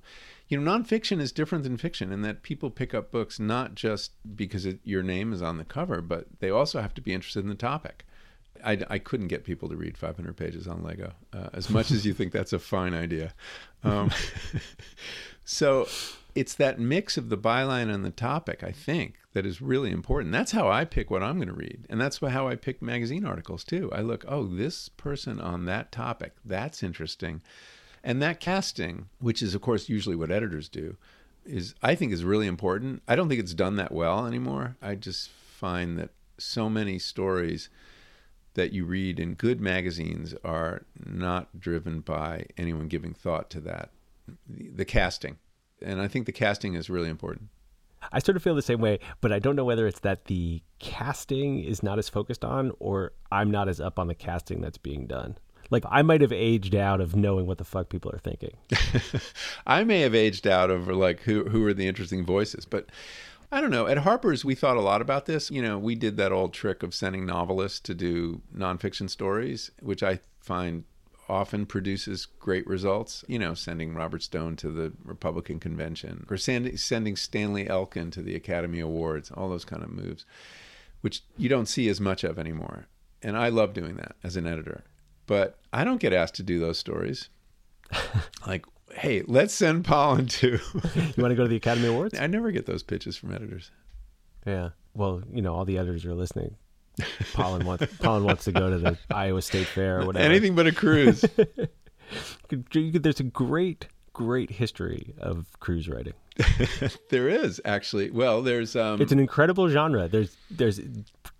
[0.48, 4.12] you know, nonfiction is different than fiction in that people pick up books not just
[4.37, 7.40] because it, your name is on the cover, but they also have to be interested
[7.40, 8.04] in the topic.
[8.64, 12.07] I, I couldn't get people to read 500 pages on Lego, uh, as much as
[12.07, 13.35] you think that's a fine idea.
[13.83, 14.11] Um,
[15.44, 15.87] so
[16.35, 20.33] it's that mix of the byline and the topic, I think, that is really important.
[20.33, 21.87] That's how I pick what I'm going to read.
[21.88, 23.90] And that's how I pick magazine articles, too.
[23.92, 27.42] I look, oh, this person on that topic, that's interesting.
[28.03, 30.96] And that casting, which is, of course, usually what editors do,
[31.44, 33.03] is, I think, is really important.
[33.07, 34.77] I don't think it's done that well anymore.
[34.83, 37.68] I just find that so many stories
[38.54, 43.90] that you read in good magazines are not driven by anyone giving thought to that.
[44.48, 45.36] The, the casting.
[45.82, 47.50] And I think the casting is really important.
[48.12, 50.62] I sort of feel the same way, but I don't know whether it's that the
[50.78, 54.78] casting is not as focused on or I'm not as up on the casting that's
[54.78, 55.38] being done.
[55.70, 58.56] Like I might have aged out of knowing what the fuck people are thinking.
[59.66, 62.90] I may have aged out of like who who are the interesting voices, but
[63.52, 63.87] I don't know.
[63.87, 65.50] At Harper's, we thought a lot about this.
[65.50, 70.02] You know, we did that old trick of sending novelists to do nonfiction stories, which
[70.02, 70.85] I find
[71.28, 73.24] often produces great results.
[73.28, 78.22] You know, sending Robert Stone to the Republican convention or send, sending Stanley Elkin to
[78.22, 80.24] the Academy Awards, all those kind of moves,
[81.00, 82.87] which you don't see as much of anymore.
[83.22, 84.85] And I love doing that as an editor.
[85.26, 87.30] But I don't get asked to do those stories.
[88.46, 90.48] like, hey, let's send Pollan to.
[90.48, 92.18] you want to go to the Academy Awards?
[92.18, 93.70] I never get those pitches from editors.
[94.46, 94.70] Yeah.
[94.94, 96.57] Well, you know, all the editors are listening.
[97.33, 100.24] Pollan wants Pollan wants to go to the Iowa State Fair or whatever.
[100.24, 101.24] Anything but a cruise.
[102.50, 106.14] There's a great, great history of cruise writing.
[107.11, 108.11] there is actually.
[108.11, 108.74] Well, there's.
[108.74, 110.09] Um, it's an incredible genre.
[110.09, 110.81] There's there's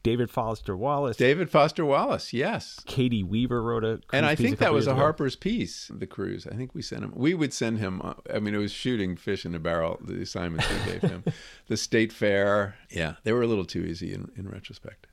[0.05, 1.17] David Foster Wallace.
[1.17, 2.81] David Foster Wallace, yes.
[2.87, 4.01] Katie Weaver wrote a.
[4.13, 5.01] and I think that was a ago.
[5.01, 5.91] Harper's piece.
[5.93, 6.47] The cruise.
[6.47, 7.13] I think we sent him.
[7.17, 8.03] We would send him.
[8.05, 9.99] Uh, I mean, it was shooting fish in a barrel.
[10.05, 11.25] The assignments we gave him.
[11.69, 12.77] the state fair.
[12.91, 15.07] Yeah, they were a little too easy in, in retrospect.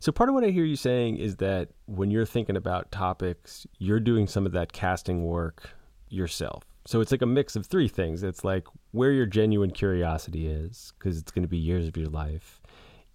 [0.00, 3.66] So part of what I hear you saying is that when you're thinking about topics,
[3.78, 5.70] you're doing some of that casting work
[6.10, 6.64] yourself.
[6.86, 8.22] So it's like a mix of three things.
[8.22, 12.08] It's like where your genuine curiosity is, because it's going to be years of your
[12.08, 12.60] life.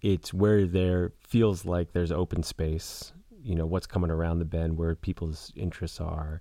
[0.02, 4.76] It's where there feels like there's open space, you know, what's coming around the bend,
[4.76, 6.40] where people's interests are.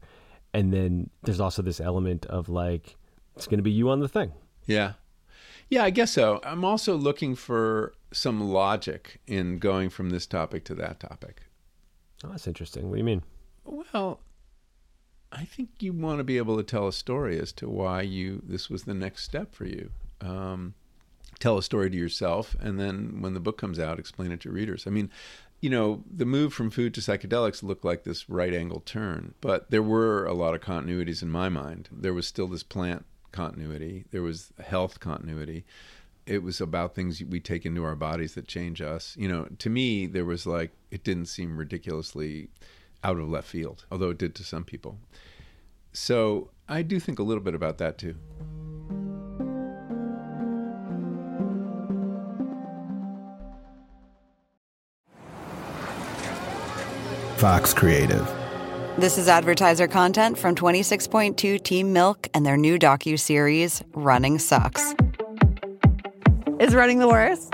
[0.53, 2.95] And then there's also this element of like,
[3.35, 4.31] it's going to be you on the thing.
[4.65, 4.93] Yeah.
[5.69, 6.39] Yeah, I guess so.
[6.43, 11.41] I'm also looking for some logic in going from this topic to that topic.
[12.23, 12.87] Oh, that's interesting.
[12.87, 13.23] What do you mean?
[13.65, 14.19] Well,
[15.35, 18.41] I think you want to be able to tell a story as to why you
[18.45, 19.91] this was the next step for you.
[20.21, 20.75] Um,
[21.39, 24.51] tell a story to yourself, and then when the book comes out, explain it to
[24.51, 24.87] readers.
[24.87, 25.11] I mean,
[25.59, 29.69] you know, the move from food to psychedelics looked like this right angle turn, but
[29.71, 31.89] there were a lot of continuities in my mind.
[31.91, 35.65] There was still this plant continuity, there was health continuity.
[36.25, 39.15] It was about things we take into our bodies that change us.
[39.15, 42.49] You know, to me, there was like, it didn't seem ridiculously
[43.03, 44.97] out of left field, although it did to some people.
[45.95, 48.15] So I do think a little bit about that too.
[57.37, 58.29] Fox Creative.
[58.97, 64.95] This is advertiser content from 26.2 Team Milk and their new docu-series Running Sucks.
[66.59, 67.53] Is running the worst?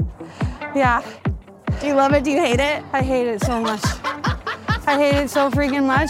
[0.76, 1.04] Yeah.
[1.80, 2.24] Do you love it?
[2.24, 2.84] Do you hate it?
[2.92, 3.82] I hate it so much.
[4.88, 6.10] I hate it so freaking much.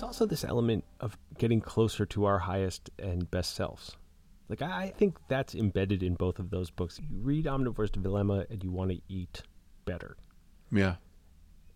[0.00, 3.98] There's also this element of getting closer to our highest and best selves.
[4.48, 6.98] Like I think that's embedded in both of those books.
[6.98, 9.42] You read Omnivore's Dilemma and you want to eat
[9.84, 10.16] better.
[10.72, 10.94] Yeah.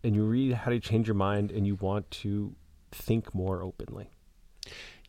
[0.02, 2.56] And you read How to Change Your Mind and you want to
[2.92, 4.08] think more openly.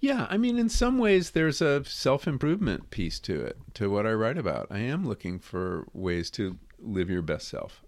[0.01, 4.05] Yeah, I mean, in some ways, there's a self improvement piece to it, to what
[4.05, 4.67] I write about.
[4.69, 7.84] I am looking for ways to live your best self.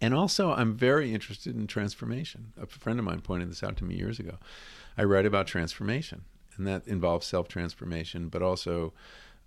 [0.00, 2.52] And also, I'm very interested in transformation.
[2.60, 4.38] A friend of mine pointed this out to me years ago.
[4.96, 6.22] I write about transformation,
[6.56, 8.94] and that involves self transformation, but also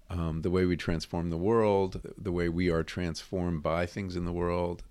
[0.09, 4.25] um, the way we transform the world, the way we are transformed by things in
[4.25, 4.83] the world.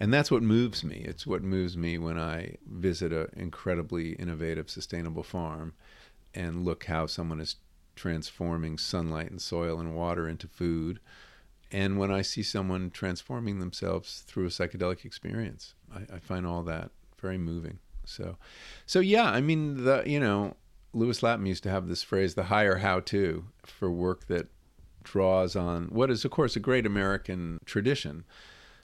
[0.00, 1.04] And that's what moves me.
[1.06, 5.74] It's what moves me when I visit an incredibly innovative, sustainable farm
[6.34, 7.56] and look how someone is
[7.94, 10.98] transforming sunlight and soil and water into food
[11.74, 16.62] and when I see someone transforming themselves through a psychedelic experience, I, I find all
[16.62, 17.80] that very moving.
[18.04, 18.36] So,
[18.86, 20.54] so yeah, I mean, the you know,
[20.92, 24.46] Lewis Lapham used to have this phrase, "the higher how to," for work that
[25.02, 28.24] draws on what is, of course, a great American tradition.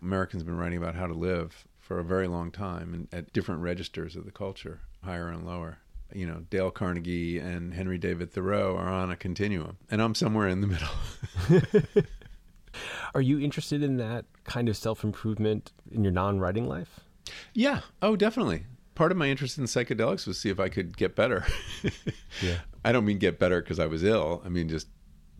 [0.02, 3.32] Americans have been writing about how to live for a very long time and at
[3.32, 5.78] different registers of the culture, higher and lower.
[6.12, 10.48] You know, Dale Carnegie and Henry David Thoreau are on a continuum, and I'm somewhere
[10.48, 12.04] in the middle.
[13.14, 17.00] Are you interested in that kind of self improvement in your non writing life?
[17.54, 17.80] Yeah.
[18.02, 18.64] Oh, definitely.
[18.94, 21.46] Part of my interest in psychedelics was see if I could get better.
[22.42, 22.60] Yeah.
[22.84, 24.40] I don't mean get better because I was ill.
[24.44, 24.86] I mean just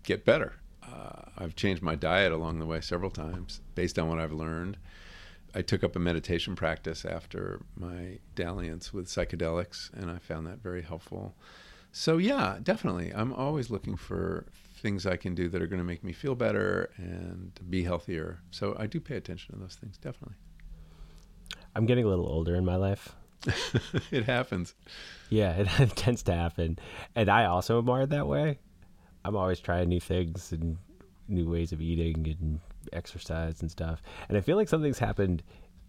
[0.03, 0.55] get better.
[0.83, 4.77] Uh, I've changed my diet along the way several times based on what I've learned.
[5.55, 10.63] I took up a meditation practice after my dalliance with psychedelics, and I found that
[10.63, 11.35] very helpful.
[11.93, 13.13] So, yeah, definitely.
[13.15, 14.47] I'm always looking for
[14.81, 18.41] things I can do that are going to make me feel better and be healthier.
[18.51, 20.37] So, I do pay attention to those things, definitely.
[21.75, 23.15] I'm getting a little older in my life.
[24.11, 24.75] it happens.
[25.29, 26.79] Yeah, it tends to happen.
[27.15, 28.59] And I also am wired that way.
[29.25, 30.79] I'm always trying new things and
[31.29, 32.61] new ways of eating and
[32.93, 34.03] exercise and stuff.
[34.29, 35.43] And I feel like something's happened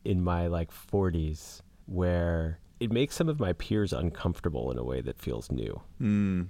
[0.04, 5.02] in my like 40s where it makes some of my peers uncomfortable in a way
[5.02, 5.82] that feels new.
[6.02, 6.48] Mm.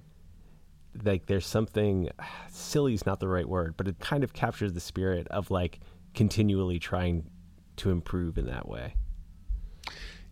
[1.03, 2.09] Like there's something
[2.49, 5.79] silly is not the right word, but it kind of captures the spirit of like
[6.13, 7.29] continually trying
[7.77, 8.95] to improve in that way.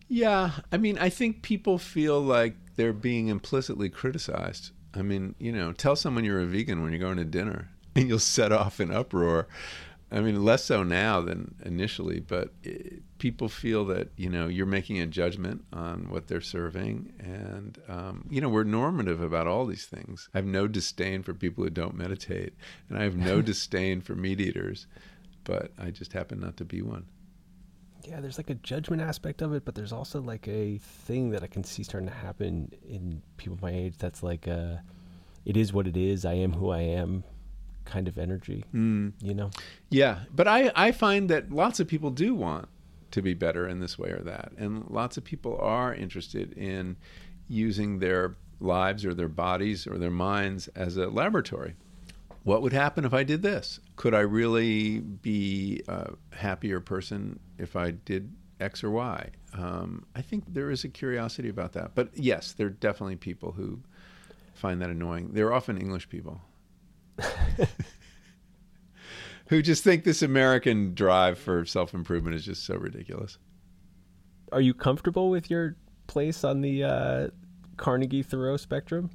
[0.08, 4.72] Yeah, I mean, I think people feel like they're being implicitly criticized.
[4.92, 8.08] I mean, you know, tell someone you're a vegan when you're going to dinner and
[8.08, 9.46] you'll set off an uproar.
[10.12, 14.66] I mean, less so now than initially, but it, people feel that, you know, you're
[14.66, 17.12] making a judgment on what they're serving.
[17.20, 20.28] And, um, you know, we're normative about all these things.
[20.34, 22.54] I have no disdain for people who don't meditate,
[22.88, 24.88] and I have no disdain for meat eaters,
[25.44, 27.06] but I just happen not to be one
[28.02, 31.42] yeah, there's like a judgment aspect of it, but there's also like a thing that
[31.42, 34.82] I can see starting to happen in people my age that's like a,
[35.44, 37.24] it is what it is, I am who I am
[37.84, 39.12] kind of energy, mm.
[39.20, 39.50] you know?
[39.88, 42.68] Yeah, but I, I find that lots of people do want
[43.10, 44.52] to be better in this way or that.
[44.56, 46.96] And lots of people are interested in
[47.48, 51.74] using their lives or their bodies or their minds as a laboratory
[52.42, 53.80] what would happen if I did this?
[53.96, 59.30] Could I really be a happier person if I did X or Y?
[59.52, 61.94] Um, I think there is a curiosity about that.
[61.94, 63.80] But yes, there are definitely people who
[64.54, 65.30] find that annoying.
[65.32, 66.40] They're often English people
[69.46, 73.38] who just think this American drive for self improvement is just so ridiculous.
[74.52, 77.28] Are you comfortable with your place on the uh,
[77.76, 79.10] Carnegie Thoreau spectrum?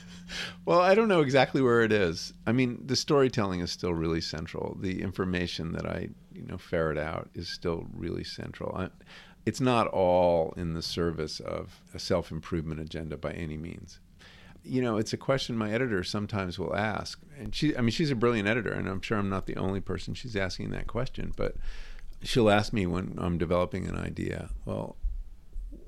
[0.64, 2.32] well, I don't know exactly where it is.
[2.46, 4.76] I mean, the storytelling is still really central.
[4.80, 8.74] The information that I, you know, ferret out is still really central.
[8.76, 8.88] I,
[9.46, 14.00] it's not all in the service of a self improvement agenda by any means.
[14.62, 18.10] You know, it's a question my editor sometimes will ask, and she, I mean, she's
[18.10, 21.32] a brilliant editor, and I'm sure I'm not the only person she's asking that question,
[21.36, 21.56] but
[22.22, 24.96] she'll ask me when I'm developing an idea, well,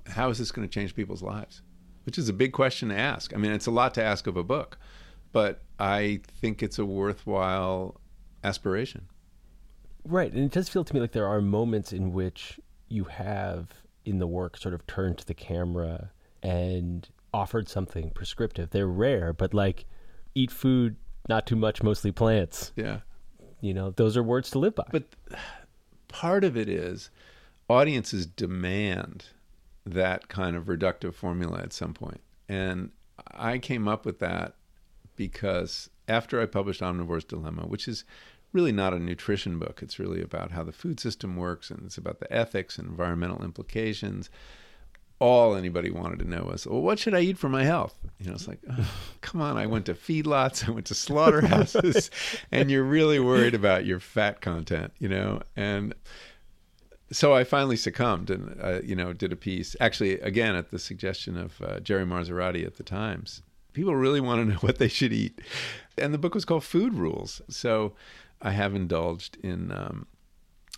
[0.06, 1.62] how is this going to change people's lives?
[2.04, 3.34] which is a big question to ask.
[3.34, 4.78] I mean, it's a lot to ask of a book,
[5.32, 8.00] but I think it's a worthwhile
[8.42, 9.06] aspiration.
[10.04, 10.32] Right.
[10.32, 12.58] And it does feel to me like there are moments in which
[12.88, 13.68] you have
[14.04, 16.10] in the work sort of turned to the camera
[16.42, 18.70] and offered something prescriptive.
[18.70, 19.86] They're rare, but like
[20.34, 20.96] eat food,
[21.28, 22.72] not too much, mostly plants.
[22.76, 23.00] Yeah.
[23.60, 24.84] You know, those are words to live by.
[24.90, 25.04] But
[26.08, 27.10] part of it is
[27.68, 29.26] audiences demand
[29.86, 32.20] that kind of reductive formula at some point.
[32.48, 32.90] And
[33.32, 34.54] I came up with that
[35.16, 38.04] because after I published Omnivore's Dilemma, which is
[38.52, 41.98] really not a nutrition book, it's really about how the food system works and it's
[41.98, 44.28] about the ethics and environmental implications.
[45.22, 47.94] All anybody wanted to know was, well, what should I eat for my health?
[48.18, 52.10] You know, it's like, oh, come on, I went to feedlots, I went to slaughterhouses,
[52.50, 55.40] and you're really worried about your fat content, you know?
[55.54, 55.94] And
[57.12, 60.78] so I finally succumbed and uh, you know did a piece actually again at the
[60.78, 63.42] suggestion of uh, Jerry Marzorati at the Times.
[63.74, 65.40] People really want to know what they should eat,
[65.96, 67.40] and the book was called Food Rules.
[67.48, 67.92] So
[68.40, 70.06] I have indulged in um,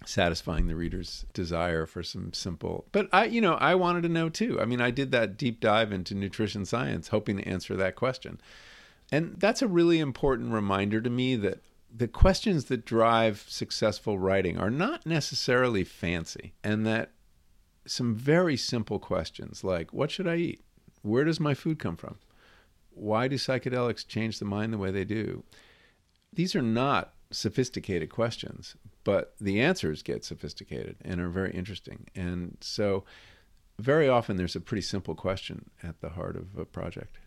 [0.05, 2.87] satisfying the reader's desire for some simple.
[2.93, 4.61] But I, you know, I wanted to know too.
[4.61, 8.41] I mean, I did that deep dive into nutrition science, hoping to answer that question,
[9.13, 11.61] and that's a really important reminder to me that
[11.97, 17.13] the questions that drive successful writing are not necessarily fancy, and that
[17.87, 20.65] some very simple questions like what should I eat?
[21.03, 22.17] Where does my food come from?
[22.91, 25.45] Why do psychedelics change the mind the way they do?
[26.33, 32.07] These are not sophisticated questions, but the answers get sophisticated and are very interesting.
[32.15, 33.05] And so,
[33.79, 37.19] very often, there's a pretty simple question at the heart of a project.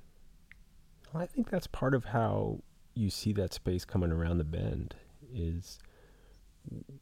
[1.14, 2.62] Well, I think that's part of how
[2.94, 4.96] you see that space coming around the bend
[5.34, 5.80] is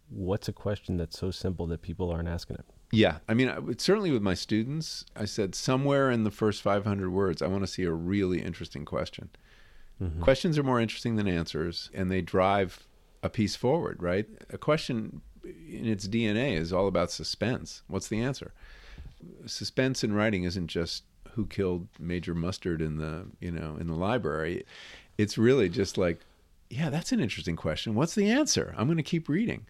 [0.10, 2.66] what's a question that's so simple that people aren't asking it?
[2.92, 7.10] Yeah, I mean, I certainly with my students, I said somewhere in the first 500
[7.10, 9.30] words, I want to see a really interesting question.
[10.02, 10.22] Mm-hmm.
[10.22, 12.88] Questions are more interesting than answers, and they drive
[13.26, 14.28] a piece forward, right?
[14.52, 17.82] A question in its DNA is all about suspense.
[17.88, 18.54] What's the answer?
[19.46, 23.96] Suspense in writing isn't just who killed Major Mustard in the, you know, in the
[23.96, 24.66] library.
[25.18, 26.22] It's really just like,
[26.70, 27.96] yeah, that's an interesting question.
[27.96, 28.74] What's the answer?
[28.78, 29.66] I'm going to keep reading.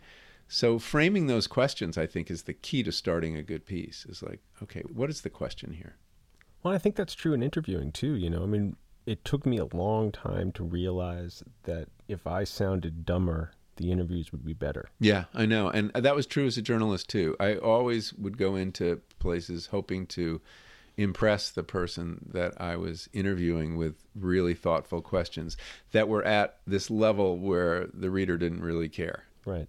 [0.47, 4.05] So framing those questions, I think, is the key to starting a good piece.
[4.07, 5.95] Is like, okay, what is the question here?
[6.61, 8.15] Well, I think that's true in interviewing too.
[8.15, 8.75] You know, I mean,
[9.05, 14.31] it took me a long time to realize that if I sounded dumber, the interviews
[14.31, 14.89] would be better.
[14.99, 15.69] Yeah, I know.
[15.69, 17.35] And that was true as a journalist too.
[17.39, 20.41] I always would go into places hoping to
[20.97, 25.57] impress the person that I was interviewing with really thoughtful questions
[25.91, 29.25] that were at this level where the reader didn't really care.
[29.45, 29.67] Right.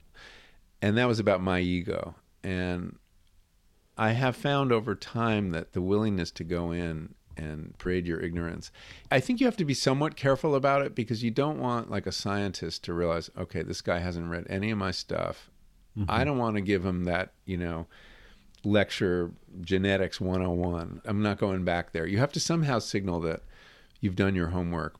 [0.80, 2.14] And that was about my ego.
[2.44, 2.96] And
[3.98, 8.70] I have found over time that the willingness to go in and parade your ignorance.
[9.10, 12.06] I think you have to be somewhat careful about it because you don't want like
[12.06, 15.50] a scientist to realize, okay, this guy hasn't read any of my stuff.
[15.96, 16.24] I mm-hmm.
[16.24, 17.86] don't want to give him that, you know,
[18.64, 21.00] lecture genetics 101.
[21.04, 22.06] I'm not going back there.
[22.06, 23.42] You have to somehow signal that
[24.00, 24.96] you've done your homework.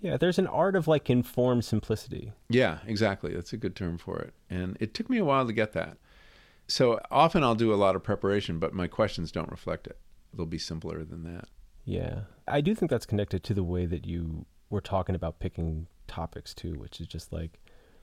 [0.00, 2.32] Yeah, there's an art of like informed simplicity.
[2.48, 3.34] Yeah, exactly.
[3.34, 4.34] That's a good term for it.
[4.50, 5.96] And it took me a while to get that.
[6.66, 9.98] So often I'll do a lot of preparation, but my questions don't reflect it.
[10.36, 11.48] They'll be simpler than that.
[11.84, 12.20] Yeah.
[12.48, 16.54] I do think that's connected to the way that you were talking about picking topics
[16.54, 17.58] too, which is just like,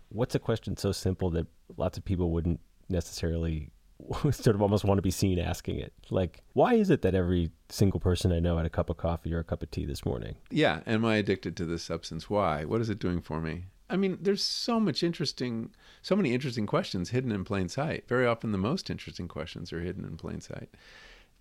[0.09, 2.59] what's a question so simple that lots of people wouldn't
[2.89, 3.71] necessarily
[4.31, 5.93] sort of almost want to be seen asking it?
[6.09, 9.33] Like, why is it that every single person I know had a cup of coffee
[9.33, 10.35] or a cup of tea this morning?
[10.49, 10.81] Yeah.
[10.85, 12.29] Am I addicted to this substance?
[12.29, 12.65] Why?
[12.65, 13.65] What is it doing for me?
[13.89, 15.71] I mean, there's so much interesting,
[16.01, 18.07] so many interesting questions hidden in plain sight.
[18.07, 20.69] Very often, the most interesting questions are hidden in plain sight.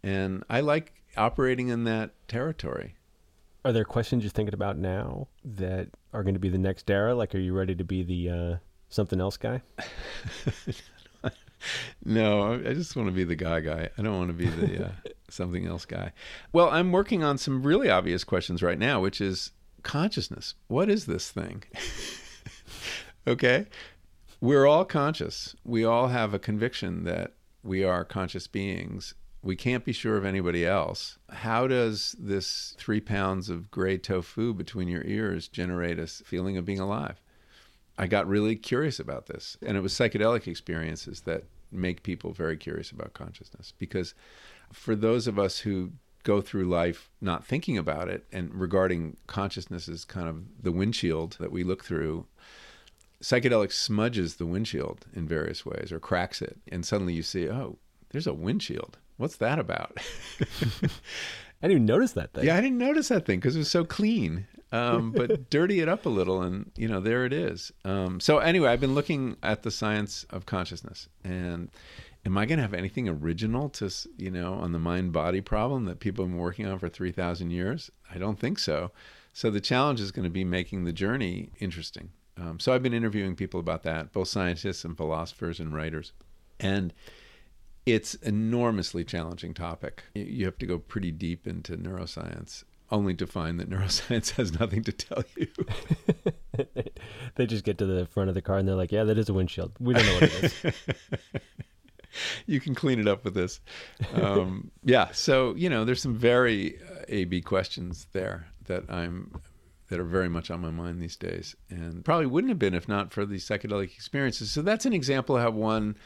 [0.03, 2.95] And I like operating in that territory.
[3.65, 7.15] Are there questions you're thinking about now that are going to be the next Dara?
[7.15, 8.57] Like, are you ready to be the uh,
[8.89, 9.63] something else guy?
[12.05, 13.91] No, I I just want to be the guy guy.
[13.97, 14.91] I don't want to be the uh,
[15.29, 16.13] something else guy.
[16.53, 20.55] Well, I'm working on some really obvious questions right now, which is consciousness.
[20.69, 21.65] What is this thing?
[23.27, 23.67] okay.
[24.41, 25.55] We're all conscious.
[25.65, 29.15] We all have a conviction that we are conscious beings.
[29.43, 31.19] We can't be sure of anybody else.
[31.31, 36.67] How does this three pounds of gray tofu between your ears generate a feeling of
[36.67, 37.23] being alive?
[37.97, 39.57] I got really curious about this.
[39.65, 43.73] And it was psychedelic experiences that make people very curious about consciousness.
[43.79, 44.15] Because
[44.73, 49.89] for those of us who go through life not thinking about it and regarding consciousness
[49.89, 52.27] as kind of the windshield that we look through,
[53.23, 56.59] psychedelic smudges the windshield in various ways or cracks it.
[56.69, 57.79] And suddenly you see, oh,
[58.11, 58.99] there's a windshield.
[59.21, 59.99] What's that about?
[61.63, 62.47] I didn't even notice that thing.
[62.47, 64.47] Yeah, I didn't notice that thing because it was so clean.
[64.73, 67.71] Um, but dirty it up a little, and you know, there it is.
[67.85, 71.69] Um, so anyway, I've been looking at the science of consciousness, and
[72.25, 75.85] am I going to have anything original to you know on the mind body problem
[75.85, 77.91] that people have been working on for three thousand years?
[78.11, 78.91] I don't think so.
[79.35, 82.11] So the challenge is going to be making the journey interesting.
[82.39, 86.13] Um, so I've been interviewing people about that, both scientists and philosophers and writers,
[86.59, 86.95] and
[87.87, 90.05] it's enormously challenging topic.
[90.15, 94.83] You have to go pretty deep into neuroscience, only to find that neuroscience has nothing
[94.85, 95.49] to tell you.
[97.37, 99.29] they just get to the front of the car and they're like, "Yeah, that is
[99.29, 99.73] a windshield.
[99.79, 100.75] We don't know what it is."
[102.47, 103.61] you can clean it up with this.
[104.15, 109.33] Um, yeah, so you know, there's some very uh, A/B questions there that I'm
[109.89, 112.89] that are very much on my mind these days, and probably wouldn't have been if
[112.89, 114.51] not for these psychedelic experiences.
[114.51, 115.97] So that's an example of how one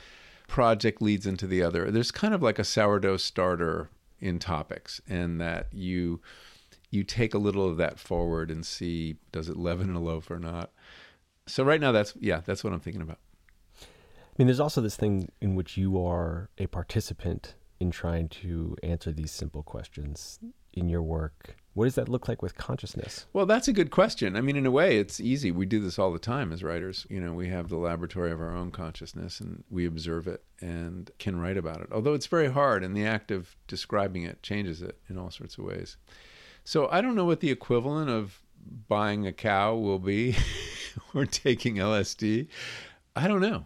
[0.47, 1.90] project leads into the other.
[1.90, 3.90] There's kind of like a sourdough starter
[4.20, 6.20] in topics, and that you
[6.90, 10.38] you take a little of that forward and see does it leaven a loaf or
[10.38, 10.70] not.
[11.47, 13.18] So right now, that's yeah, that's what I'm thinking about.
[13.80, 18.76] I mean, there's also this thing in which you are a participant in trying to
[18.82, 20.38] answer these simple questions
[20.72, 21.57] in your work.
[21.75, 23.27] What does that look like with consciousness?
[23.33, 24.37] Well, that's a good question.
[24.37, 25.51] I mean, in a way, it's easy.
[25.51, 27.07] We do this all the time as writers.
[27.11, 31.11] You know, we have the laboratory of our own consciousness and we observe it and
[31.18, 31.89] can write about it.
[31.91, 35.59] Although it's very hard, and the act of describing it changes it in all sorts
[35.59, 35.97] of ways.
[36.62, 38.41] So I don't know what the equivalent of
[38.89, 40.37] buying a cow will be.
[41.14, 42.49] or taking LSD.
[43.16, 43.64] I don't know.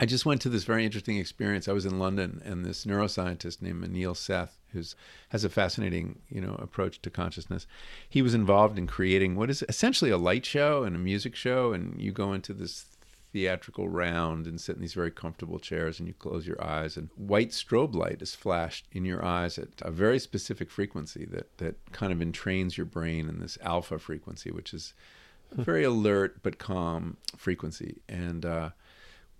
[0.00, 1.66] I just went to this very interesting experience.
[1.66, 4.82] I was in London, and this neuroscientist named Anil Seth, who
[5.30, 7.66] has a fascinating, you know, approach to consciousness.
[8.08, 11.72] He was involved in creating what is essentially a light show and a music show,
[11.72, 12.86] and you go into this
[13.32, 17.08] theatrical round and sit in these very comfortable chairs, and you close your eyes, and
[17.16, 21.76] white strobe light is flashed in your eyes at a very specific frequency that that
[21.90, 24.94] kind of entrains your brain in this alpha frequency, which is
[25.56, 28.70] a very alert but calm frequency, and uh,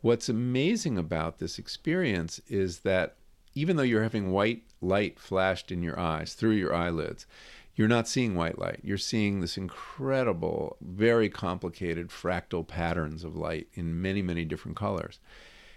[0.01, 3.17] What's amazing about this experience is that
[3.55, 7.27] even though you're having white light flashed in your eyes through your eyelids,
[7.75, 8.81] you're not seeing white light.
[8.83, 15.21] You're seeing this incredible, very complicated fractal patterns of light in many, many different colors.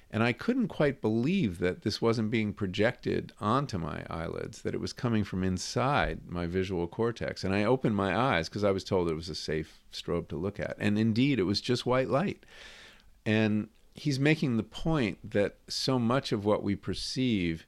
[0.10, 4.82] And I couldn't quite believe that this wasn't being projected onto my eyelids, that it
[4.82, 7.44] was coming from inside my visual cortex.
[7.44, 10.36] And I opened my eyes because I was told it was a safe strobe to
[10.36, 10.76] look at.
[10.80, 12.44] And indeed, it was just white light.
[13.26, 17.66] And he's making the point that so much of what we perceive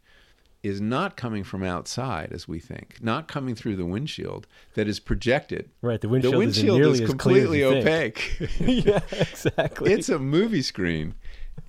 [0.63, 4.99] is not coming from outside as we think, not coming through the windshield that is
[4.99, 5.69] projected.
[5.81, 8.39] Right, the windshield, the windshield is, is completely opaque.
[8.59, 9.91] yeah, exactly.
[9.91, 11.15] it's a movie screen.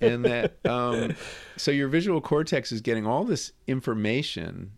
[0.01, 1.15] And that um,
[1.57, 4.71] so your visual cortex is getting all this information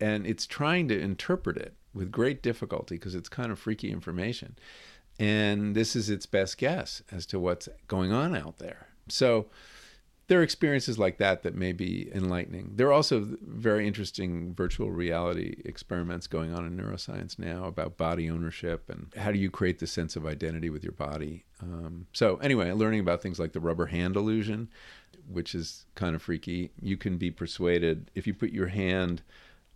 [0.00, 4.56] and it's trying to interpret it with great difficulty because it's kind of freaky information.
[5.18, 8.88] And this is its best guess as to what's going on out there.
[9.12, 9.46] So
[10.28, 12.72] there are experiences like that that may be enlightening.
[12.76, 18.30] There are also very interesting virtual reality experiments going on in neuroscience now about body
[18.30, 21.44] ownership and how do you create the sense of identity with your body.
[21.60, 24.68] Um, so, anyway, learning about things like the rubber hand illusion,
[25.28, 26.70] which is kind of freaky.
[26.80, 29.22] You can be persuaded if you put your hand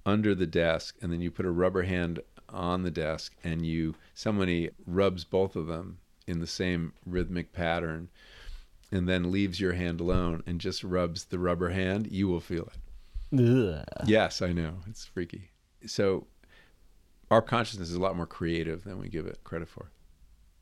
[0.06, 3.94] under the desk and then you put a rubber hand on the desk and you
[4.14, 8.08] somebody rubs both of them in the same rhythmic pattern
[8.96, 12.68] and then leaves your hand alone and just rubs the rubber hand, you will feel
[12.72, 13.38] it.
[13.38, 13.84] Ugh.
[14.06, 14.78] Yes, I know.
[14.88, 15.50] It's freaky.
[15.86, 16.26] So
[17.30, 19.90] our consciousness is a lot more creative than we give it credit for.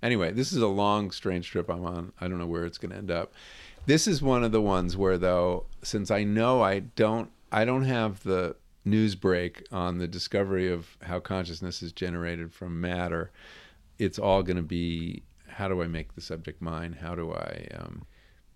[0.02, 2.12] Anyway, this is a long, strange trip I'm on.
[2.20, 3.32] I don't know where it's going to end up.
[3.86, 7.84] This is one of the ones where, though, since I know I don't, I don't
[7.84, 13.30] have the news break on the discovery of how consciousness is generated from matter.
[13.98, 15.22] It's all going to be
[15.54, 16.96] how do I make the subject mine?
[17.00, 18.02] How do I um,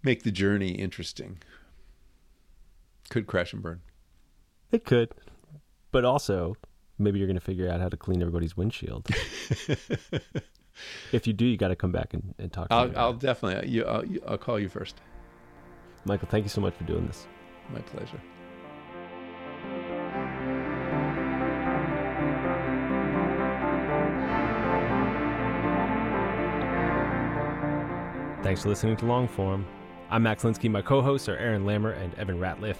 [0.03, 1.39] make the journey interesting.
[3.11, 3.81] Could crash and burn.
[4.71, 5.15] It could,
[5.91, 6.57] but also
[6.99, 9.09] maybe you're going to figure out how to clean everybody's windshield.
[11.13, 12.67] if you do, you got to come back and, and talk.
[12.71, 13.63] I'll, I'll definitely.
[13.63, 14.97] Uh, you, uh, I'll, I'll call you first.
[16.05, 17.27] Michael, thank you so much for doing this.
[17.73, 18.21] My pleasure.
[28.43, 29.65] Thanks for listening to Longform.
[30.11, 30.71] I'm Max Linsky.
[30.71, 32.79] My co hosts are Aaron Lammer and Evan Ratliff.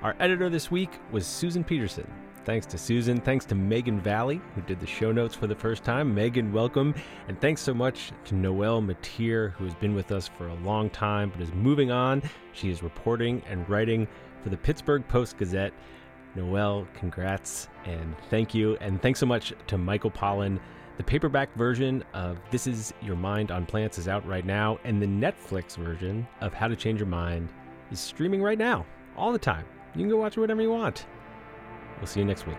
[0.00, 2.08] Our editor this week was Susan Peterson.
[2.44, 3.20] Thanks to Susan.
[3.20, 6.14] Thanks to Megan Valley, who did the show notes for the first time.
[6.14, 6.94] Megan, welcome.
[7.26, 10.88] And thanks so much to Noelle Mateer, who has been with us for a long
[10.90, 12.22] time but is moving on.
[12.52, 14.06] She is reporting and writing
[14.44, 15.72] for the Pittsburgh Post Gazette.
[16.36, 18.76] Noelle, congrats and thank you.
[18.80, 20.60] And thanks so much to Michael Pollan
[20.98, 25.00] the paperback version of This Is Your Mind on Plants is out right now, and
[25.00, 27.48] the Netflix version of How to Change Your Mind
[27.92, 28.84] is streaming right now,
[29.16, 29.64] all the time.
[29.94, 31.06] You can go watch it whenever you want.
[31.98, 32.58] We'll see you next week.